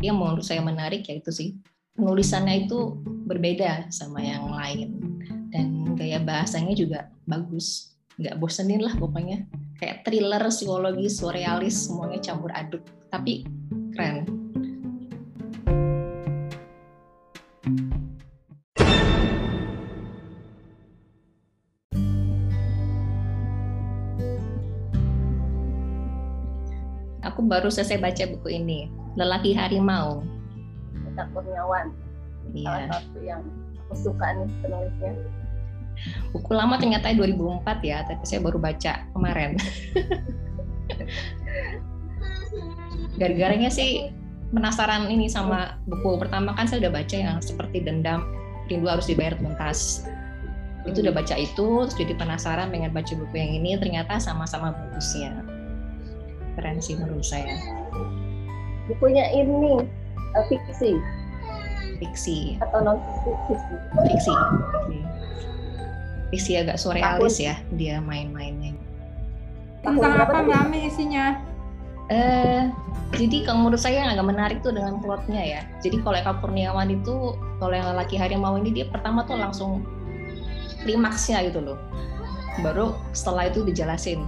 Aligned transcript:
dia 0.00 0.16
menurut 0.16 0.40
saya 0.40 0.64
menarik 0.64 1.04
ya 1.04 1.20
itu 1.20 1.28
sih 1.28 1.60
penulisannya 1.92 2.64
itu 2.64 2.96
berbeda 3.28 3.92
sama 3.92 4.24
yang 4.24 4.48
lain. 4.48 4.96
Dan 5.52 5.92
gaya 5.92 6.16
bahasanya 6.24 6.72
juga 6.72 7.12
bagus. 7.28 7.92
Nggak 8.16 8.40
bosenin 8.40 8.80
lah 8.80 8.96
pokoknya. 8.96 9.44
Kayak 9.76 10.08
thriller 10.08 10.40
psikologi 10.48 11.12
surrealis 11.12 11.84
semuanya 11.84 12.18
campur 12.24 12.48
aduk. 12.56 12.80
Tapi 13.12 13.44
keren. 13.92 14.24
Aku 27.20 27.44
baru 27.44 27.68
selesai 27.68 28.00
baca 28.00 28.24
buku 28.26 28.48
ini 28.56 28.99
lelaki 29.18 29.54
harimau. 29.54 30.22
Kita 31.10 31.26
Kurniawan 31.34 31.90
iya. 32.54 32.86
Salah 32.86 33.02
satu 33.02 33.18
yang 33.22 33.42
aku 33.86 33.94
suka 33.98 34.26
nih 34.34 34.46
penulisnya. 34.62 35.12
Buku 36.32 36.52
lama 36.54 36.78
ternyata 36.80 37.12
2004 37.12 37.82
ya 37.84 38.06
tapi 38.06 38.24
saya 38.24 38.40
baru 38.40 38.58
baca 38.62 38.92
kemarin. 39.12 39.58
Gara-garanya 43.20 43.68
sih 43.68 44.08
penasaran 44.54 45.10
ini 45.10 45.28
sama 45.28 45.76
buku 45.84 46.16
pertama. 46.16 46.54
Kan 46.56 46.70
saya 46.70 46.88
udah 46.88 46.92
baca 47.02 47.16
yang 47.16 47.38
seperti 47.42 47.82
dendam 47.84 48.24
rindu 48.70 48.86
harus 48.86 49.10
dibayar 49.10 49.34
tuntas. 49.36 50.06
Itu 50.88 51.04
udah 51.04 51.12
baca 51.12 51.36
itu 51.36 51.84
terus 51.84 51.96
jadi 51.98 52.16
penasaran 52.16 52.72
pengen 52.72 52.94
baca 52.96 53.12
buku 53.12 53.34
yang 53.36 53.52
ini 53.60 53.76
ternyata 53.76 54.16
sama-sama 54.16 54.72
bagusnya. 54.72 55.36
Keren 56.56 56.80
sih 56.80 56.96
menurut 56.96 57.26
saya 57.26 57.79
bukunya 58.96 59.24
ini 59.32 59.86
eh, 60.36 60.44
fiksi 60.50 60.98
fiksi 62.00 62.38
atau 62.64 62.80
non 62.80 62.96
fiksi 63.24 63.54
fiksi 63.54 63.74
fiksi, 64.08 64.34
fiksi 66.32 66.52
agak 66.58 66.76
surrealis 66.80 67.36
ya 67.38 67.54
dia 67.76 68.00
main-mainnya 68.00 68.74
Tentang 69.80 70.12
apa 70.12 70.44
tadi? 70.44 70.52
Mbak 70.52 70.60
Ami 70.60 70.78
isinya? 70.92 71.24
Eh, 72.10 72.62
jadi 73.16 73.46
kalau 73.46 73.64
menurut 73.64 73.80
saya 73.80 74.02
yang 74.02 74.10
agak 74.12 74.26
menarik 74.28 74.58
tuh 74.60 74.74
dengan 74.74 74.98
plotnya 74.98 75.40
ya. 75.40 75.60
Jadi 75.80 76.02
kalau 76.04 76.16
Eka 76.18 76.42
Kurniawan 76.42 76.90
itu, 76.90 77.38
kalau 77.62 77.72
yang 77.72 77.86
lelaki 77.94 78.18
harimau 78.18 78.58
ini 78.60 78.74
dia 78.74 78.86
pertama 78.90 79.24
tuh 79.24 79.38
langsung 79.38 79.86
klimaksnya 80.84 81.48
gitu 81.48 81.62
loh. 81.62 81.78
Baru 82.60 82.98
setelah 83.14 83.48
itu 83.48 83.64
dijelasin. 83.64 84.20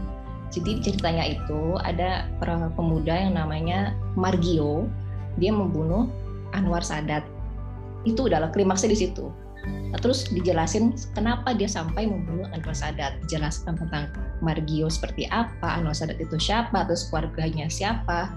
Jadi 0.52 0.84
ceritanya 0.84 1.24
itu 1.32 1.80
ada 1.80 2.28
pemuda 2.76 3.16
yang 3.16 3.40
namanya 3.40 3.96
Margio, 4.14 4.84
dia 5.40 5.48
membunuh 5.48 6.12
Anwar 6.52 6.84
Sadat. 6.84 7.24
Itu 8.04 8.28
adalah 8.28 8.52
klimaksnya 8.52 8.92
di 8.92 8.98
situ. 9.08 9.32
Nah, 9.62 9.98
terus 10.00 10.28
dijelasin 10.28 10.92
kenapa 11.16 11.54
dia 11.56 11.70
sampai 11.70 12.04
membunuh 12.04 12.44
Anwar 12.52 12.76
Sadat. 12.76 13.16
Dijelaskan 13.24 13.80
tentang 13.80 14.12
Margio 14.44 14.92
seperti 14.92 15.24
apa, 15.32 15.80
Anwar 15.80 15.96
Sadat 15.96 16.20
itu 16.20 16.36
siapa, 16.36 16.84
terus 16.84 17.08
keluarganya 17.08 17.72
siapa. 17.72 18.28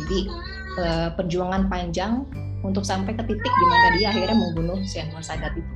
Jadi 0.00 0.18
eh, 0.80 1.08
perjuangan 1.20 1.68
panjang 1.68 2.24
untuk 2.64 2.84
sampai 2.84 3.16
ke 3.16 3.24
titik 3.24 3.52
di 3.52 3.66
mana 3.68 3.86
dia 3.96 4.08
akhirnya 4.12 4.36
membunuh 4.36 4.80
si 4.88 5.04
Anwar 5.04 5.20
Sadat 5.20 5.52
itu. 5.52 5.72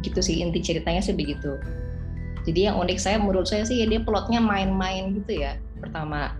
Gitu 0.00 0.20
sih 0.24 0.42
inti 0.42 0.58
ceritanya 0.58 1.04
sih 1.04 1.14
begitu. 1.14 1.60
Jadi 2.50 2.66
yang 2.66 2.82
unik 2.82 2.98
saya 2.98 3.22
menurut 3.22 3.46
saya 3.46 3.62
sih 3.62 3.78
ya 3.78 3.86
dia 3.86 4.02
plotnya 4.02 4.42
main-main 4.42 5.14
gitu 5.14 5.38
ya. 5.38 5.54
Pertama 5.78 6.34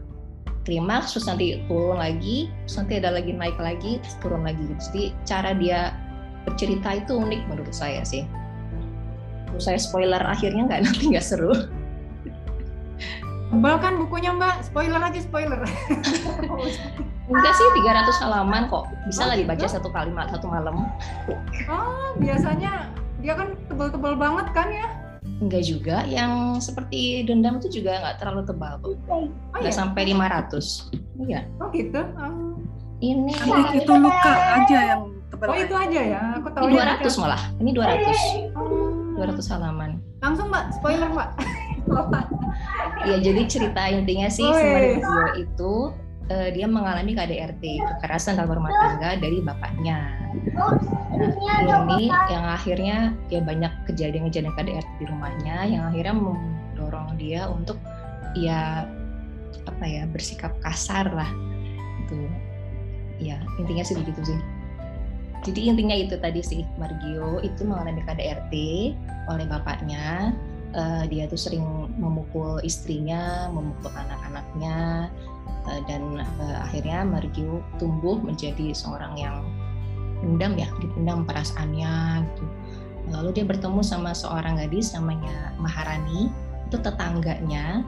klimaks 0.66 1.14
terus 1.14 1.30
nanti 1.30 1.62
turun 1.70 2.02
lagi, 2.02 2.50
terus 2.66 2.76
nanti 2.82 2.94
ada 2.98 3.14
lagi 3.14 3.30
naik 3.30 3.54
lagi, 3.62 4.02
terus 4.02 4.18
turun 4.18 4.42
lagi 4.42 4.58
gitu. 4.58 4.82
Jadi 4.90 5.04
cara 5.22 5.54
dia 5.54 5.94
bercerita 6.42 6.98
itu 6.98 7.14
unik 7.14 7.46
menurut 7.46 7.70
saya 7.70 8.02
sih. 8.02 8.26
Menurut 9.46 9.62
saya 9.62 9.78
spoiler 9.78 10.18
akhirnya 10.18 10.66
nggak 10.66 10.80
nanti 10.90 11.14
nggak 11.14 11.22
seru. 11.22 11.54
Tebal 13.50 13.82
kan 13.82 13.98
bukunya 13.98 14.30
Mbak? 14.34 14.66
Spoiler 14.66 14.98
aja 14.98 15.20
spoiler. 15.22 15.62
Enggak 17.30 17.54
sih 17.54 17.66
300 17.86 18.22
halaman 18.26 18.66
kok. 18.66 18.90
Bisa 19.06 19.22
Oh, 19.22 19.28
lah 19.30 19.38
dibaca 19.38 19.62
gitu? 19.62 19.74
satu 19.78 19.88
kali 19.94 20.10
satu 20.10 20.46
malam. 20.50 20.90
oh 21.70 22.14
biasanya 22.18 22.90
dia 23.22 23.38
kan 23.38 23.54
tebal-tebal 23.70 24.18
banget 24.18 24.46
kan 24.50 24.66
ya? 24.74 24.86
Enggak 25.40 25.62
juga. 25.64 25.96
Yang 26.04 26.32
seperti 26.62 27.24
dendam 27.24 27.56
itu 27.56 27.80
juga 27.80 27.96
nggak 27.98 28.16
terlalu 28.20 28.42
tebal 28.44 28.72
kok. 28.78 28.92
Oh 29.08 29.24
Nggak 29.56 29.72
iya? 29.72 29.80
sampai 29.80 30.02
500. 30.12 30.92
Iya. 31.20 31.40
Oh 31.58 31.68
gitu? 31.72 32.00
Oh, 32.16 32.56
Ini 33.00 33.32
Nanti 33.48 33.80
itu 33.80 33.92
luka 33.96 34.32
aja 34.60 34.78
yang 34.92 35.02
tebal. 35.32 35.48
oh 35.48 35.56
itu 35.56 35.72
aja 35.74 36.00
ya? 36.04 36.20
Aku 36.36 36.48
tahu 36.52 36.68
ini 36.68 36.76
200 36.76 37.22
malah. 37.24 37.42
Ini 37.56 37.70
200. 37.72 38.52
Oh. 38.52 38.92
200 39.16 39.52
halaman. 39.52 39.90
Langsung 40.20 40.48
Mbak, 40.48 40.64
spoiler 40.76 41.08
Mbak. 41.08 41.30
Iya, 43.00 43.16
jadi 43.18 43.42
cerita 43.48 43.82
intinya 43.88 44.28
sih 44.28 44.44
si 44.44 44.62
Wih. 44.62 45.00
Mario 45.00 45.00
itu 45.40 45.72
eh, 46.30 46.48
dia 46.54 46.66
mengalami 46.70 47.12
KDRT, 47.12 47.62
kekerasan 47.82 48.38
dalam 48.38 48.62
rumah 48.62 48.70
tangga 48.70 49.18
dari 49.18 49.42
bapaknya. 49.42 49.98
Nah, 51.18 51.90
ini 51.98 52.06
yang 52.08 52.46
akhirnya 52.46 53.12
ya 53.28 53.42
banyak 53.42 53.72
kejadian-kejadian 53.90 54.54
KDRT 54.54 54.90
di 55.02 55.04
rumahnya 55.10 55.66
yang 55.66 55.82
akhirnya 55.90 56.14
mendorong 56.14 57.18
dia 57.18 57.50
untuk 57.50 57.76
ya 58.38 58.86
apa 59.66 59.84
ya 59.84 60.06
bersikap 60.06 60.54
kasar 60.62 61.10
lah 61.10 61.26
itu 62.06 62.30
ya 63.18 63.36
intinya 63.58 63.82
sih 63.82 63.98
begitu 63.98 64.32
sih. 64.32 64.40
Jadi 65.40 65.72
intinya 65.72 65.96
itu 65.96 66.14
tadi 66.20 66.44
sih 66.44 66.62
Margio 66.76 67.40
itu 67.40 67.64
mengalami 67.64 68.04
KDRT 68.04 68.54
oleh 69.28 69.46
bapaknya. 69.48 70.36
Eh, 70.70 71.04
dia 71.10 71.26
tuh 71.26 71.34
sering 71.34 71.66
memukul 71.98 72.62
istrinya 72.62 73.50
memukul 73.50 73.90
anak-anaknya 73.90 75.10
dan 75.86 76.20
eh, 76.20 76.58
akhirnya 76.60 77.04
Margio 77.04 77.60
tumbuh 77.76 78.16
menjadi 78.20 78.72
seorang 78.72 79.14
yang 79.16 79.44
pendam 80.20 80.56
ya 80.56 80.68
dipendam 80.80 81.24
perasaannya 81.24 82.24
gitu. 82.28 82.44
Lalu 83.10 83.28
dia 83.40 83.44
bertemu 83.48 83.80
sama 83.80 84.12
seorang 84.12 84.60
gadis 84.60 84.92
namanya 84.92 85.56
Maharani 85.58 86.30
itu 86.68 86.76
tetangganya. 86.78 87.82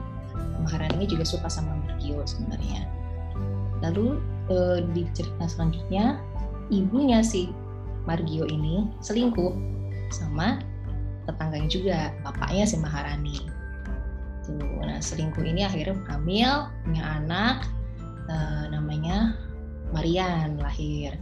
Maharani 0.65 1.05
juga 1.05 1.23
suka 1.27 1.47
sama 1.47 1.77
Margio 1.85 2.25
sebenarnya. 2.25 2.89
Lalu 3.85 4.19
eh, 4.49 4.79
di 4.91 5.03
cerita 5.13 5.45
selanjutnya 5.45 6.17
ibunya 6.73 7.21
si 7.21 7.51
Margio 8.03 8.43
ini 8.49 8.89
selingkuh 8.99 9.53
sama 10.11 10.59
tetangganya 11.23 11.69
juga 11.71 11.97
bapaknya 12.21 12.65
si 12.67 12.75
Maharani 12.79 13.52
tuh 14.43 14.59
nah 14.83 14.99
selingkuh 14.99 15.43
ini 15.43 15.63
akhirnya 15.63 15.97
hamil 16.11 16.67
punya 16.83 17.03
anak 17.23 17.57
eh, 18.27 18.65
namanya 18.71 19.35
Marian 19.93 20.57
lahir. 20.57 21.15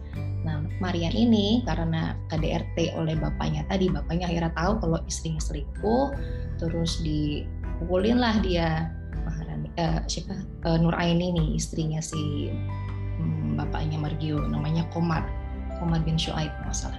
Nah, 0.47 0.63
Marian 0.79 1.11
ini 1.11 1.61
karena 1.67 2.15
KDRT 2.31 2.95
oleh 2.95 3.19
bapaknya 3.19 3.67
tadi, 3.67 3.91
bapaknya 3.91 4.31
akhirnya 4.31 4.55
tahu 4.55 4.79
kalau 4.79 4.97
istrinya 5.05 5.43
selingkuh, 5.43 6.15
terus 6.57 7.03
dipukulin 7.03 8.17
lah 8.17 8.39
dia. 8.39 8.89
Maharani, 9.27 9.69
eh, 9.75 10.01
siapa? 10.07 10.33
Eh, 10.65 10.77
Nur 10.79 10.95
Aini 10.95 11.35
nih 11.35 11.47
istrinya 11.59 11.99
si 11.99 12.49
hmm, 13.19 13.59
bapaknya 13.59 13.99
Margio, 13.99 14.39
namanya 14.47 14.87
Komar, 14.95 15.27
Komar 15.77 16.01
bin 16.01 16.15
Shuaib 16.15 16.49
nggak 16.63 16.73
salah. 16.73 16.97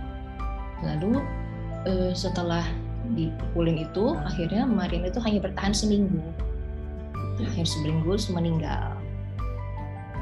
Lalu 0.85 1.25
eh, 1.89 2.13
setelah 2.13 2.63
dipukulin 3.15 3.83
itu, 3.83 4.15
akhirnya 4.23 4.65
Marian 4.65 5.07
itu 5.07 5.19
hanya 5.23 5.43
bertahan 5.43 5.75
seminggu, 5.75 6.23
akhir 7.43 7.67
seminggu 7.67 8.15
meninggal. 8.31 8.95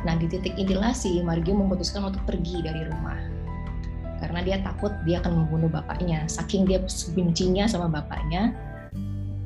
Nah 0.09 0.17
di 0.17 0.27
titik 0.33 0.57
inilah 0.57 0.97
si 0.97 1.21
Margio 1.21 1.53
memutuskan 1.53 2.09
untuk 2.09 2.25
pergi 2.25 2.65
dari 2.65 2.89
rumah 2.89 3.21
karena 4.21 4.41
dia 4.45 4.57
takut 4.61 4.93
dia 5.09 5.19
akan 5.25 5.45
membunuh 5.45 5.73
bapaknya. 5.73 6.29
Saking 6.29 6.69
dia 6.69 6.79
bencinya 7.17 7.65
sama 7.65 7.89
bapaknya, 7.89 8.53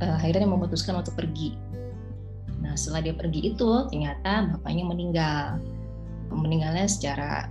eh, 0.03 0.13
akhirnya 0.19 0.45
dia 0.45 0.51
memutuskan 0.51 0.99
untuk 0.99 1.15
pergi. 1.15 1.55
Nah 2.61 2.75
setelah 2.75 3.07
dia 3.07 3.15
pergi 3.15 3.55
itu 3.55 3.71
ternyata 3.89 4.59
bapaknya 4.59 4.85
meninggal. 4.85 5.45
Meninggalnya 6.35 6.91
secara 6.91 7.47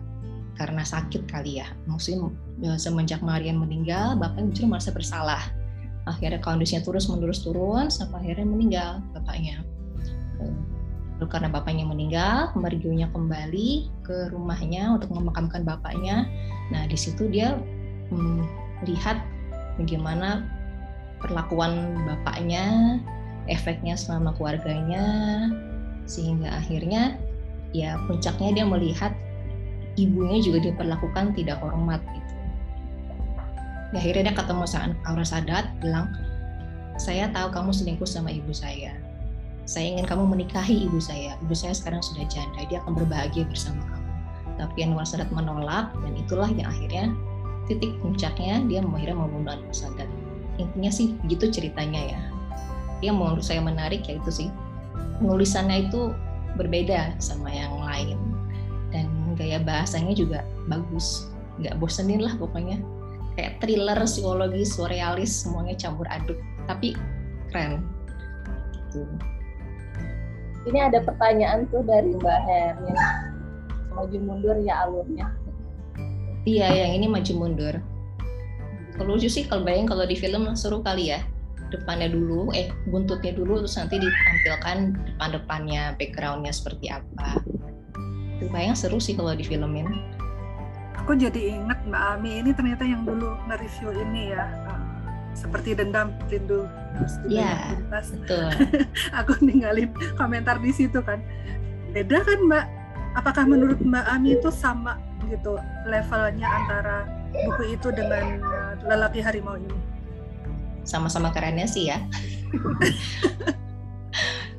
karena 0.59 0.83
sakit 0.83 1.23
kali 1.25 1.63
ya. 1.63 1.67
Maksudnya 1.87 2.27
eh, 2.67 2.77
semenjak 2.77 3.23
Marian 3.23 3.57
meninggal, 3.57 4.19
bapaknya 4.19 4.51
justru 4.51 4.67
merasa 4.67 4.91
bersalah. 4.91 5.41
Akhirnya 6.03 6.43
kondisinya 6.43 6.83
terus 6.83 7.07
menerus 7.07 7.43
turun 7.43 7.87
sampai 7.87 8.27
akhirnya 8.27 8.47
meninggal 8.47 8.91
bapaknya. 9.15 9.63
Lalu 11.19 11.27
karena 11.31 11.47
bapaknya 11.47 11.85
meninggal, 11.87 12.51
Margionya 12.59 13.07
kembali 13.15 13.87
ke 14.03 14.27
rumahnya 14.35 14.99
untuk 14.99 15.15
memakamkan 15.15 15.63
bapaknya. 15.63 16.27
Nah, 16.73 16.83
di 16.89 16.97
situ 16.99 17.31
dia 17.31 17.55
hmm, 18.11 18.43
melihat 18.83 19.23
bagaimana 19.79 20.43
perlakuan 21.23 22.03
bapaknya, 22.03 22.99
efeknya 23.47 23.95
selama 23.95 24.35
keluarganya, 24.35 25.05
sehingga 26.03 26.51
akhirnya 26.59 27.15
ya 27.71 27.95
puncaknya 28.05 28.59
dia 28.59 28.65
melihat 28.67 29.15
ibunya 29.95 30.43
juga 30.43 30.59
diperlakukan 30.67 31.37
tidak 31.37 31.63
hormat 31.63 32.03
gitu. 32.03 32.32
Ya, 33.93 34.01
akhirnya 34.01 34.33
dia 34.33 34.35
ketemu 34.35 34.65
Aura 35.05 35.21
Sadat 35.21 35.69
bilang, 35.77 36.09
saya 36.97 37.29
tahu 37.29 37.53
kamu 37.53 37.69
selingkuh 37.69 38.09
sama 38.09 38.33
ibu 38.33 38.49
saya. 38.49 38.97
Saya 39.69 39.95
ingin 39.95 40.09
kamu 40.09 40.33
menikahi 40.33 40.89
ibu 40.89 40.97
saya. 40.97 41.37
Ibu 41.45 41.53
saya 41.53 41.77
sekarang 41.77 42.01
sudah 42.01 42.25
janda, 42.25 42.65
dia 42.67 42.81
akan 42.81 42.97
berbahagia 42.97 43.45
bersama 43.45 43.85
kamu. 43.85 44.09
Tapi 44.57 44.77
Anwar 44.85 45.05
Sadat 45.05 45.29
menolak 45.29 45.93
dan 45.93 46.13
itulah 46.17 46.49
yang 46.49 46.73
akhirnya 46.73 47.13
titik 47.69 47.95
puncaknya 48.01 48.65
dia 48.65 48.81
akhirnya 48.81 49.17
membunuh 49.17 49.53
Anwar 49.61 49.77
Sadat. 49.77 50.09
Intinya 50.57 50.89
sih 50.89 51.13
begitu 51.21 51.53
ceritanya 51.53 52.17
ya. 52.17 52.21
Yang 53.05 53.15
menurut 53.21 53.45
saya 53.45 53.61
menarik 53.61 54.09
ya 54.09 54.17
itu 54.17 54.31
sih 54.33 54.49
penulisannya 55.21 55.89
itu 55.89 56.13
berbeda 56.57 57.17
sama 57.17 57.49
yang 57.49 57.73
lain 57.81 58.17
dan 58.93 59.09
gaya 59.33 59.57
bahasanya 59.57 60.13
juga 60.13 60.45
bagus 60.69 61.33
nggak 61.57 61.77
bosenin 61.81 62.21
lah 62.21 62.33
pokoknya 62.37 62.77
kayak 63.35 63.57
thriller 63.61 63.97
psikologi 64.05 64.63
surrealis 64.65 65.45
semuanya 65.45 65.75
campur 65.77 66.05
aduk. 66.09 66.37
Tapi 66.69 66.93
keren. 67.49 67.81
Gitu. 68.89 69.05
Ini 70.63 70.79
ada 70.87 71.03
pertanyaan 71.03 71.67
tuh 71.67 71.83
dari 71.83 72.15
Mbak 72.15 72.39
Her 72.47 72.73
yang 72.87 72.99
maju 73.93 74.17
mundur 74.23 74.57
ya 74.63 74.87
alurnya. 74.87 75.27
iya 76.43 76.67
yang 76.87 76.99
ini 76.99 77.07
maju 77.07 77.33
mundur. 77.39 77.75
Kalau 78.99 79.15
lucu 79.15 79.31
sih 79.31 79.47
kalau 79.47 79.63
bayang 79.63 79.87
kalau 79.87 80.03
di 80.03 80.15
film 80.15 80.47
seru 80.55 80.83
kali 80.83 81.11
ya. 81.11 81.19
Depannya 81.73 82.13
dulu 82.13 82.53
eh 82.53 82.69
buntutnya 82.91 83.33
dulu 83.33 83.65
terus 83.65 83.75
nanti 83.81 83.97
ditampilkan 83.97 84.93
depan-depannya 84.93 85.97
backgroundnya 85.97 86.53
seperti 86.53 86.93
apa. 86.93 87.41
Itu 88.37 88.51
bayang 88.53 88.77
seru 88.77 89.01
sih 89.01 89.17
kalau 89.17 89.33
di 89.33 89.41
filmin 89.41 89.89
Aku 91.03 91.13
jadi 91.13 91.59
ingat 91.59 91.83
Mbak 91.83 92.03
Ami 92.15 92.39
ini 92.39 92.51
ternyata 92.51 92.81
yang 92.81 93.03
dulu 93.03 93.35
nge-review 93.45 93.91
ini 94.01 94.31
ya. 94.31 94.47
eh, 94.47 94.79
seperti 95.33 95.73
dendam 95.73 96.15
rindu 96.29 96.63
Iya. 97.25 97.73
betul 97.89 98.47
Aku 99.19 99.33
ninggalin 99.41 99.89
komentar 100.13 100.61
di 100.61 100.71
situ 100.71 101.01
kan. 101.01 101.19
Beda 101.91 102.21
kan 102.21 102.39
Mbak? 102.45 102.65
Apakah 103.13 103.43
menurut 103.43 103.77
Mbak 103.77 104.05
Ami 104.07 104.37
itu 104.37 104.47
sama 104.47 104.95
gitu 105.25 105.55
levelnya 105.83 106.45
antara 106.45 106.97
buku 107.31 107.75
itu 107.75 107.87
dengan 107.89 108.39
eh, 108.39 108.73
lelaki 108.85 109.19
harimau 109.19 109.55
ini? 109.55 109.75
sama-sama 110.83 111.31
kerennya 111.31 111.63
sih 111.63 111.87
ya 111.87 111.95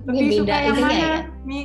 Lebih 0.08 0.40
beda 0.40 0.40
suka 0.40 0.56
yang 0.58 0.76
mana, 0.80 0.92
ya. 0.96 1.14
Mi? 1.44 1.60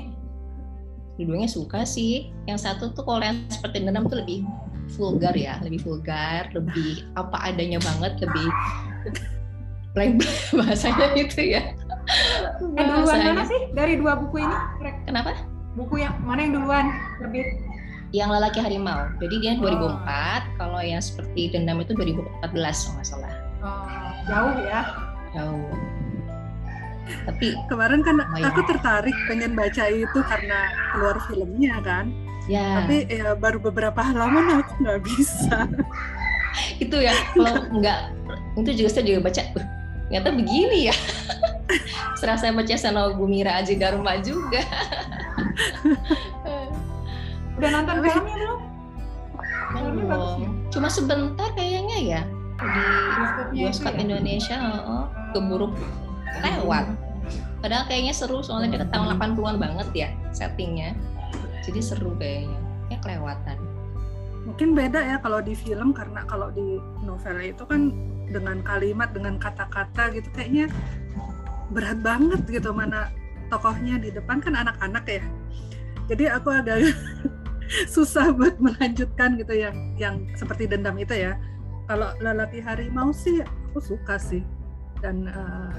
dua-duanya 1.15 1.47
suka 1.47 1.79
sih 1.83 2.27
yang 2.43 2.55
satu 2.55 2.91
tuh 2.91 3.03
kalau 3.03 3.19
yang 3.19 3.39
seperti 3.47 3.83
dendam 3.83 4.07
tuh 4.07 4.19
lebih 4.19 4.43
vulgar 4.91 5.33
ya 5.33 5.57
lebih 5.61 5.81
vulgar 5.81 6.49
lebih 6.51 7.05
apa 7.13 7.37
adanya 7.45 7.77
banget 7.79 8.17
lebih 8.19 8.47
bahasanya 10.57 11.07
itu 11.15 11.57
ya 11.57 11.63
Eh 12.09 12.85
duluan 12.89 13.21
mana 13.21 13.45
sih 13.45 13.69
dari 13.69 13.93
dua 13.93 14.17
buku 14.17 14.41
ini? 14.41 14.57
Kenapa 15.05 15.37
Buku 15.77 16.01
yang 16.01 16.17
mana 16.25 16.41
yang 16.41 16.53
duluan 16.57 16.85
terbit? 17.17 17.45
yang 18.09 18.33
lelaki 18.33 18.57
harimau 18.57 19.05
jadi 19.21 19.35
dia 19.37 19.53
Oh. 19.53 19.69
2004 20.01 20.57
kalau 20.57 20.81
yang 20.81 20.97
seperti 20.97 21.53
dendam 21.53 21.77
itu 21.77 21.93
2014 21.93 22.25
kalau 22.49 22.93
nggak 22.97 23.05
salah 23.05 23.33
Oh, 23.61 24.09
jauh 24.25 24.55
ya. 24.65 24.81
jauh 25.29 25.69
tapi 27.25 27.53
Kemarin 27.65 28.01
kan 28.01 28.17
Lumayan. 28.17 28.49
aku 28.49 28.61
tertarik 28.65 29.13
pengen 29.25 29.53
baca 29.53 29.83
itu 29.85 30.19
karena 30.23 30.59
keluar 30.89 31.17
filmnya 31.25 31.77
kan. 31.81 32.05
Ya 32.49 32.83
Tapi 32.83 33.05
ya 33.05 33.37
baru 33.37 33.61
beberapa 33.61 34.01
halaman 34.01 34.65
aku 34.65 34.73
nggak 34.81 34.99
bisa. 35.05 35.69
itu 36.83 36.97
ya 36.97 37.13
kalau 37.37 37.61
nggak 37.71 37.99
itu 38.59 38.83
juga 38.83 38.89
saya 38.89 39.05
juga 39.05 39.19
baca 39.29 39.41
"Uh, 39.55 39.65
ternyata 40.09 40.29
begini 40.33 40.89
ya 40.89 40.95
saya 42.19 42.51
baca 42.51 42.75
Sano 42.75 43.13
Gumira 43.15 43.61
Aji 43.61 43.77
Dharma 43.79 44.19
juga 44.19 44.63
Udah 47.59 47.69
nonton 47.75 47.99
filmnya 47.99 48.35
belum? 48.39 48.59
Filmnya 49.75 50.05
bagus 50.07 50.31
ya? 50.39 50.49
cuma 50.71 50.87
sebentar 50.87 51.49
kayaknya 51.53 51.97
ya 51.99 52.21
di 52.59 52.83
bioskop 53.55 53.95
ya? 53.95 53.99
Indonesia 54.03 54.55
oh, 54.83 55.07
keburu 55.31 55.71
lewat 56.43 56.85
padahal 57.59 57.83
kayaknya 57.87 58.15
seru 58.15 58.39
soalnya 58.39 58.75
dia 58.75 58.81
ke 58.83 58.89
tahun 58.91 59.15
80-an 59.19 59.55
banget 59.59 59.87
ya 59.93 60.09
settingnya 60.31 60.95
jadi 61.69 61.79
seru 61.85 62.17
kayaknya 62.17 62.59
ya 62.89 62.97
kelewatan 63.05 63.57
Mungkin 64.49 64.73
beda 64.73 64.97
ya 65.03 65.17
kalau 65.21 65.43
di 65.43 65.53
film 65.53 65.93
karena 65.93 66.25
kalau 66.25 66.49
di 66.49 66.81
novel 67.05 67.37
itu 67.43 67.63
kan 67.69 67.93
dengan 68.33 68.65
kalimat 68.65 69.11
dengan 69.13 69.35
kata-kata 69.37 70.15
gitu 70.15 70.25
kayaknya 70.33 70.73
berat 71.69 72.01
banget 72.01 72.41
gitu 72.49 72.73
mana 72.73 73.13
tokohnya 73.53 74.01
di 74.01 74.09
depan 74.09 74.41
kan 74.41 74.57
anak-anak 74.57 75.05
ya. 75.05 75.23
Jadi 76.09 76.25
aku 76.33 76.49
agak 76.49 76.81
susah 77.93 78.33
buat 78.33 78.57
melanjutkan 78.57 79.37
gitu 79.37 79.53
yang 79.53 79.75
yang 80.01 80.15
seperti 80.33 80.65
dendam 80.65 80.97
itu 80.97 81.13
ya. 81.13 81.37
Kalau 81.85 82.13
lelaki 82.17 82.57
harimau 82.61 83.13
sih 83.13 83.45
aku 83.45 83.81
suka 83.81 84.17
sih. 84.17 84.41
Dan 84.99 85.31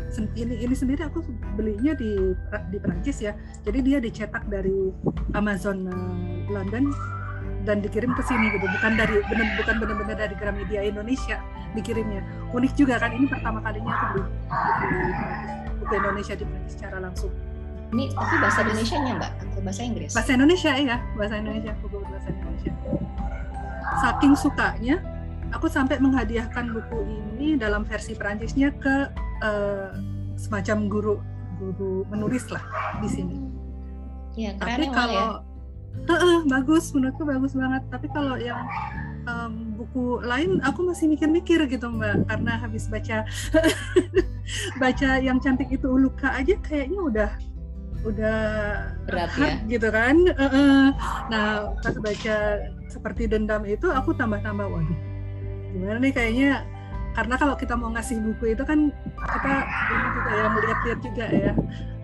sen- 0.09 0.33
ini 0.33 0.65
ini 0.65 0.73
sendiri 0.73 1.05
aku 1.05 1.21
belinya 1.53 1.93
di 1.93 2.33
di 2.73 2.77
Perancis 2.81 3.21
ya. 3.21 3.37
Jadi 3.69 3.79
dia 3.85 3.99
dicetak 4.01 4.49
dari 4.49 4.89
Amazon 5.37 5.85
eh, 5.93 6.49
London 6.49 6.89
dan 7.69 7.85
dikirim 7.85 8.17
ke 8.17 8.23
sini 8.25 8.49
gitu. 8.57 8.65
Bukan 8.65 8.97
dari 8.97 9.21
bener, 9.29 9.47
bukan 9.61 9.75
benar-benar 9.77 10.17
dari 10.17 10.35
Gramedia 10.41 10.81
Indonesia 10.81 11.37
dikirimnya. 11.77 12.25
Unik 12.57 12.73
juga 12.75 12.97
kan 12.97 13.13
ini 13.13 13.29
pertama 13.29 13.61
kalinya 13.61 13.93
aku 13.93 14.25
beli 14.25 15.13
buku, 15.85 15.95
Indonesia 15.95 16.35
di 16.35 16.45
Perancis 16.49 16.73
secara 16.81 16.97
langsung. 17.05 17.33
Ini 17.91 18.15
tapi 18.15 18.35
bahasa 18.39 18.63
Indonesia 18.63 18.97
nya 19.03 19.13
mbak? 19.19 19.31
Atau 19.43 19.61
bahasa 19.67 19.83
Inggris? 19.83 20.11
Bahasa 20.15 20.31
Indonesia 20.33 20.73
ya 20.79 20.97
bahasa 21.19 21.35
Indonesia 21.37 21.73
buku 21.85 21.97
bahasa 22.09 22.29
Indonesia. 22.33 22.73
Saking 24.01 24.33
sukanya 24.39 24.97
aku 25.51 25.67
sampai 25.67 25.99
menghadiahkan 25.99 26.71
buku 26.75 26.99
ini 27.07 27.59
dalam 27.59 27.83
versi 27.87 28.15
Perancisnya 28.15 28.75
ke 28.79 29.11
eh, 29.43 29.91
semacam 30.41 30.79
guru 30.89 31.15
guru 31.61 32.09
menulis 32.09 32.49
lah 32.49 32.65
di 33.05 33.09
sini. 33.09 33.37
Iya 34.39 34.57
tapi 34.57 34.89
emang 34.89 34.89
ya. 34.89 34.97
Kalau 34.97 35.29
Heeh, 35.91 36.39
bagus 36.47 36.95
menurutku 36.95 37.27
bagus 37.27 37.53
banget. 37.53 37.83
Tapi 37.91 38.07
kalau 38.15 38.39
yang 38.39 38.63
em, 39.27 39.75
buku 39.75 40.23
lain 40.23 40.63
aku 40.63 40.87
masih 40.87 41.11
mikir-mikir 41.11 41.67
gitu 41.67 41.91
mbak. 41.91 42.25
Karena 42.31 42.63
habis 42.63 42.87
baca 42.87 43.27
baca 44.83 45.11
yang 45.19 45.43
cantik 45.43 45.69
itu 45.69 45.87
Uluka 45.91 46.31
aja 46.31 46.55
kayaknya 46.63 47.01
udah 47.03 47.31
udah 48.01 48.41
Berat 49.05 49.29
hard 49.35 49.69
gitu 49.69 49.89
kan. 49.93 50.17
Heeh. 50.25 50.83
nah 51.29 51.75
pas 51.85 51.95
baca 52.01 52.37
seperti 52.89 53.29
dendam 53.29 53.67
itu 53.69 53.93
aku 53.93 54.17
tambah-tambah 54.17 54.67
waduh 54.67 55.10
gimana 55.81 55.99
nih 55.99 56.13
kayaknya? 56.13 56.53
Karena 57.11 57.35
kalau 57.35 57.55
kita 57.57 57.75
mau 57.75 57.91
ngasih 57.91 58.23
buku 58.23 58.55
itu 58.55 58.63
kan 58.63 58.93
kita 59.19 59.53
ini 59.67 60.09
juga 60.15 60.31
ya 60.31 60.47
melihat-lihat 60.47 61.01
juga 61.03 61.25
ya. 61.27 61.53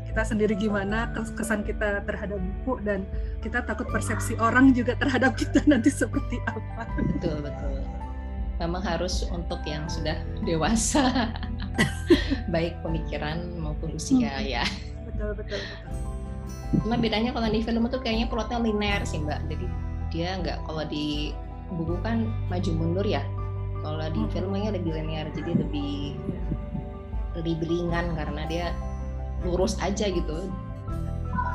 Kita 0.08 0.22
sendiri 0.24 0.54
gimana 0.56 1.12
kes- 1.12 1.36
kesan 1.36 1.60
kita 1.62 2.00
terhadap 2.02 2.40
buku 2.40 2.80
dan 2.82 3.04
kita 3.38 3.60
takut 3.62 3.86
persepsi 3.86 4.34
orang 4.40 4.72
juga 4.72 4.96
terhadap 4.96 5.36
kita 5.40 5.60
nanti 5.68 5.92
seperti 5.92 6.40
apa. 6.48 6.88
Betul 7.14 7.44
betul. 7.44 7.84
Memang 8.56 8.80
harus 8.80 9.20
untuk 9.28 9.60
yang 9.68 9.84
sudah 9.84 10.16
dewasa 10.42 11.28
baik 12.54 12.80
pemikiran 12.80 13.44
maupun 13.60 13.94
usia 13.94 14.32
Hmm. 14.32 14.48
ya. 14.48 14.64
Betul 15.04 15.36
betul 15.36 15.60
betul. 15.60 15.92
Cuma 16.82 16.96
bedanya 16.98 17.30
kalau 17.30 17.46
di 17.46 17.62
film 17.62 17.86
itu 17.86 17.98
kayaknya 18.02 18.26
plotnya 18.26 18.58
linear 18.58 19.06
sih 19.06 19.22
mbak. 19.22 19.38
Jadi 19.46 19.66
dia 20.10 20.34
nggak 20.40 20.66
kalau 20.66 20.82
di 20.82 21.30
buku 21.70 21.94
kan 22.00 22.26
maju 22.46 22.70
mundur 22.78 23.06
ya 23.06 23.22
kalau 23.86 24.02
di 24.10 24.18
Mhm. 24.26 24.30
filmnya 24.34 24.70
lebih 24.74 24.90
linear 24.98 25.30
jadi 25.30 25.52
lebih 25.54 26.18
lebih 27.38 27.54
ringan 27.62 28.18
karena 28.18 28.42
dia 28.50 28.66
lurus 29.46 29.78
aja 29.78 30.10
gitu. 30.10 30.50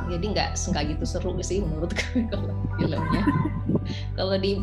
Jadi 0.07 0.25
nggak 0.31 0.55
nggak 0.55 0.83
gitu 0.95 1.03
seru 1.03 1.35
sih 1.43 1.59
menurutku 1.59 1.99
kalau 2.31 2.55
filmnya. 2.79 3.23
Kalau 4.15 4.37
di 4.37 4.61